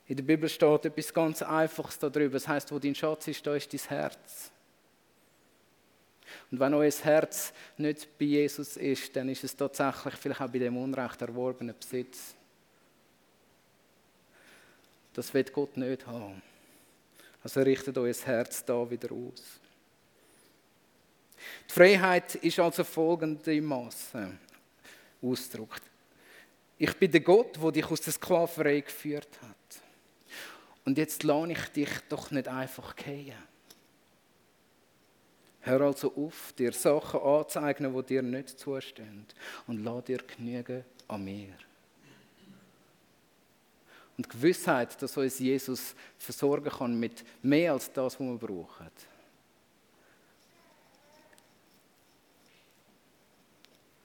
In 0.07 0.17
der 0.17 0.23
Bibel 0.23 0.49
steht 0.49 0.85
etwas 0.85 1.13
ganz 1.13 1.41
Einfaches 1.41 1.97
darüber. 1.97 2.35
Es 2.35 2.47
heißt, 2.47 2.71
wo 2.71 2.79
dein 2.79 2.95
Schatz 2.95 3.27
ist, 3.27 3.45
da 3.45 3.55
ist 3.55 3.71
dein 3.71 3.79
Herz. 3.89 4.52
Und 6.51 6.59
wenn 6.59 6.73
euer 6.73 6.91
Herz 6.91 7.53
nicht 7.77 8.17
bei 8.17 8.25
Jesus 8.25 8.77
ist, 8.77 9.15
dann 9.15 9.29
ist 9.29 9.43
es 9.43 9.55
tatsächlich 9.55 10.15
vielleicht 10.15 10.41
auch 10.41 10.49
bei 10.49 10.59
dem 10.59 10.77
Unrecht 10.77 11.21
erworbenen 11.21 11.75
Besitz. 11.77 12.35
Das 15.13 15.33
wird 15.33 15.53
Gott 15.53 15.77
nicht 15.77 16.07
haben. 16.07 16.41
Also 17.43 17.61
richtet 17.61 17.97
euer 17.97 18.13
Herz 18.13 18.63
da 18.63 18.89
wieder 18.89 19.11
aus. 19.11 19.59
Die 21.69 21.73
Freiheit 21.73 22.35
ist 22.35 22.59
also 22.59 22.83
folgendermaßen 22.83 24.39
ausgedrückt. 25.21 25.81
Ich 26.77 26.93
bin 26.97 27.11
der 27.11 27.21
Gott, 27.21 27.61
der 27.61 27.71
dich 27.71 27.85
aus 27.85 28.01
der 28.01 28.13
Sklaverei 28.13 28.81
geführt 28.81 29.29
hat. 29.41 29.81
Und 30.85 30.97
jetzt 30.97 31.23
lade 31.23 31.51
ich 31.51 31.65
dich 31.67 31.89
doch 32.09 32.31
nicht 32.31 32.47
einfach 32.47 32.95
gehen. 32.95 33.33
Hör 35.65 35.81
also 35.81 36.13
auf, 36.15 36.51
dir 36.53 36.73
Sachen 36.73 37.21
anzueignen, 37.21 37.93
die 37.95 38.03
dir 38.03 38.21
nicht 38.21 38.59
zustehen. 38.59 39.25
Und 39.65 39.83
lass 39.83 40.03
dir 40.03 40.17
genügen 40.17 40.83
an 41.07 41.23
mir. 41.23 41.55
Und 44.17 44.25
die 44.25 44.29
Gewissheit, 44.29 45.01
dass 45.01 45.15
uns 45.15 45.39
Jesus 45.39 45.95
versorgen 46.19 46.69
kann 46.69 46.99
mit 46.99 47.23
mehr 47.41 47.73
als 47.73 47.91
das, 47.91 48.19
was 48.19 48.19
wir 48.19 48.37
brauchen. 48.37 48.89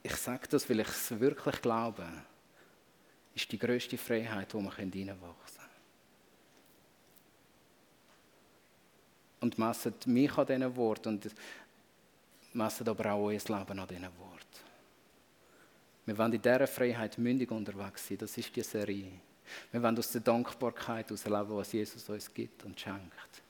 Ich 0.01 0.15
sage 0.15 0.47
das, 0.49 0.67
weil 0.69 0.79
ich 0.79 0.87
es 0.87 1.19
wirklich 1.19 1.61
glaube, 1.61 2.07
ist 3.35 3.51
die 3.51 3.59
größte 3.59 3.97
Freiheit, 3.97 4.53
wo 4.53 4.61
wir 4.61 4.73
hineinwachsen 4.73 5.57
können. 5.57 5.58
Und 9.41 9.57
messen 9.57 9.93
mich 10.05 10.37
an 10.37 10.45
diesen 10.45 10.75
Worten 10.75 11.09
und 11.09 11.29
messen 12.53 12.87
aber 12.87 13.13
auch 13.13 13.25
euer 13.25 13.31
Leben 13.31 13.79
an 13.79 13.87
diesen 13.87 14.03
Worten. 14.03 14.39
Wir 16.05 16.17
wollen 16.17 16.33
in 16.33 16.41
dieser 16.41 16.67
Freiheit 16.67 17.17
mündig 17.17 17.51
unterwegs 17.51 18.07
sein. 18.07 18.17
Das 18.17 18.37
ist 18.37 18.55
die 18.55 18.63
Serie. 18.63 19.11
Wir 19.71 19.81
wollen 19.81 19.97
aus 19.97 20.11
der 20.11 20.21
Dankbarkeit 20.21 21.07
heraus 21.07 21.25
leben, 21.25 21.55
was 21.55 21.71
Jesus 21.71 22.09
uns 22.09 22.33
gibt 22.33 22.65
und 22.65 22.79
schenkt. 22.79 23.43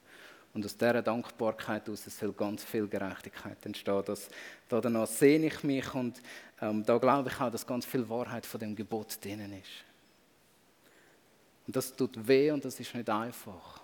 Und 0.54 0.66
aus 0.66 0.76
dieser 0.76 1.02
Dankbarkeit 1.02 1.86
heraus 1.86 2.04
soll 2.06 2.34
ganz 2.34 2.64
viel 2.64 2.88
Gerechtigkeit 2.88 3.66
entstehen. 3.66 4.04
Das, 4.06 4.30
danach 4.68 5.08
sehne 5.08 5.48
ich 5.48 5.64
mich 5.64 5.94
und 5.94 6.22
ähm, 6.62 6.84
da 6.86 6.98
glaube 6.98 7.30
ich 7.30 7.40
auch, 7.40 7.52
dass 7.52 7.66
ganz 7.66 7.86
viel 7.86 8.08
Wahrheit 8.10 8.46
von 8.46 8.60
dem 8.60 8.76
Gebot 8.76 9.24
drinnen 9.24 9.54
ist. 9.54 9.86
Und 11.68 11.76
das 11.76 11.96
tut 11.96 12.28
weh 12.28 12.52
und 12.52 12.66
das 12.66 12.80
ist 12.80 12.94
nicht 12.96 13.10
einfach. 13.10 13.82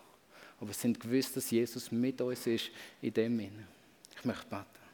Aber 0.57 0.69
wir 0.69 0.73
sind 0.73 0.99
gewiss, 0.99 1.31
dass 1.33 1.51
Jesus 1.51 1.91
mit 1.91 2.19
uns 2.21 2.47
ist 2.47 2.71
in 3.01 3.13
dem 3.13 3.37
Sinne. 3.37 3.67
Ich 4.17 4.25
möchte 4.25 4.45
beten. 4.47 4.85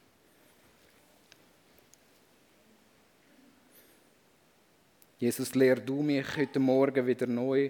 Jesus, 5.19 5.53
lehr 5.53 5.75
du 5.75 6.01
mich 6.01 6.35
heute 6.35 6.59
Morgen 6.59 7.05
wieder 7.05 7.27
neu, 7.27 7.69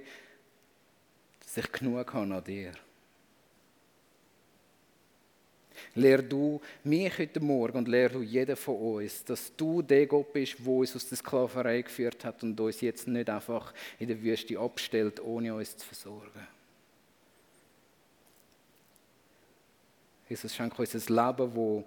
dass 1.41 1.57
ich 1.57 1.69
genug 1.69 2.13
habe 2.13 2.33
an 2.33 2.43
dir. 2.45 2.71
Lehr 5.95 6.21
du 6.21 6.61
mich 6.85 7.17
heute 7.17 7.41
Morgen 7.41 7.79
und 7.79 7.89
lehr 7.89 8.07
du 8.07 8.21
jeden 8.21 8.55
von 8.55 8.77
uns, 8.77 9.25
dass 9.25 9.53
du 9.57 9.81
der 9.81 10.07
Gott 10.07 10.31
bist, 10.31 10.59
der 10.59 10.67
uns 10.67 10.95
aus 10.95 11.09
der 11.09 11.17
Sklaverei 11.17 11.81
geführt 11.81 12.23
hat 12.23 12.41
und 12.43 12.57
uns 12.57 12.79
jetzt 12.79 13.09
nicht 13.09 13.29
einfach 13.29 13.73
in 13.99 14.07
der 14.07 14.21
Wüste 14.21 14.57
abstellt, 14.57 15.19
ohne 15.21 15.53
uns 15.53 15.75
zu 15.75 15.85
versorgen. 15.85 16.47
Jesus, 20.31 20.55
schenke 20.55 20.81
uns 20.81 20.95
ein 20.95 21.13
Leben, 21.13 21.53
wo, 21.53 21.83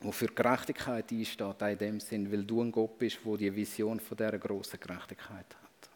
wo 0.00 0.10
für 0.10 0.26
Gerechtigkeit 0.26 1.12
einsteht, 1.12 1.62
auch 1.62 1.68
in 1.68 1.78
dem 1.78 2.00
Sinn, 2.00 2.32
weil 2.32 2.42
du 2.42 2.60
ein 2.60 2.72
Gott 2.72 2.98
bist, 2.98 3.18
der 3.24 3.36
die 3.36 3.54
Vision 3.54 4.00
von 4.00 4.16
dieser 4.16 4.36
großen 4.36 4.80
Gerechtigkeit 4.80 5.46
hat. 5.46 5.90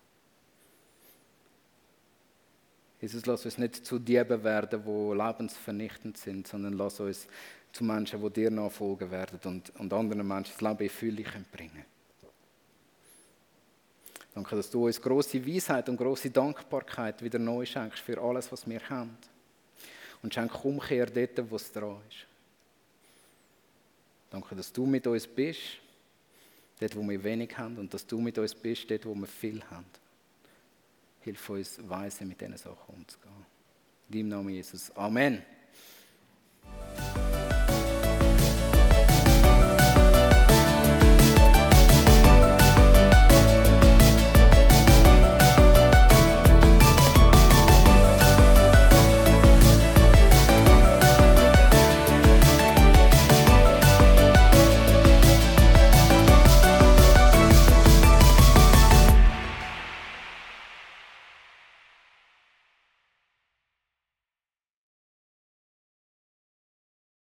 Jesus, 3.00 3.26
lass 3.26 3.44
uns 3.44 3.58
nicht 3.58 3.84
zu 3.84 3.98
Dieben 3.98 4.44
werden, 4.44 4.84
die 4.86 5.16
lebensvernichtend 5.16 6.16
sind, 6.16 6.46
sondern 6.46 6.74
lass 6.74 7.00
uns 7.00 7.26
zu 7.72 7.82
Menschen, 7.82 8.22
die 8.22 8.30
dir 8.30 8.50
nachfolgen 8.52 9.10
werden 9.10 9.40
und, 9.42 9.70
und 9.80 9.92
anderen 9.92 10.28
Menschen 10.28 10.52
das 10.56 10.60
Leben 10.60 10.84
in 10.84 10.90
Fülle 10.90 11.24
bringen 11.50 11.84
Danke, 14.32 14.54
dass 14.54 14.70
du 14.70 14.86
uns 14.86 15.02
große 15.02 15.44
Weisheit 15.44 15.88
und 15.88 15.96
große 15.96 16.30
Dankbarkeit 16.30 17.20
wieder 17.20 17.40
neu 17.40 17.66
schenkst 17.66 17.98
für 17.98 18.22
alles, 18.22 18.52
was 18.52 18.68
wir 18.68 18.88
haben. 18.88 19.18
Und 20.22 20.32
schenk 20.32 20.64
Umkehr 20.64 21.06
dort, 21.06 21.50
wo 21.50 21.56
es 21.56 21.72
dran 21.72 22.00
ist. 22.08 22.26
Danke, 24.30 24.54
dass 24.54 24.72
du 24.72 24.86
mit 24.86 25.06
uns 25.06 25.26
bist, 25.26 25.60
dort, 26.80 26.96
wo 26.96 27.02
wir 27.02 27.22
wenig 27.22 27.56
haben, 27.58 27.76
und 27.78 27.92
dass 27.92 28.06
du 28.06 28.20
mit 28.20 28.38
uns 28.38 28.54
bist, 28.54 28.90
dort, 28.90 29.04
wo 29.04 29.14
wir 29.14 29.26
viel 29.26 29.62
haben. 29.70 29.86
Hilf 31.20 31.50
uns, 31.50 31.78
weise 31.88 32.24
mit 32.24 32.40
diesen 32.40 32.56
Sachen 32.56 32.94
umzugehen. 32.94 33.46
In 34.08 34.14
deinem 34.14 34.28
Namen 34.28 34.50
Jesus. 34.50 34.90
Amen. 34.96 35.42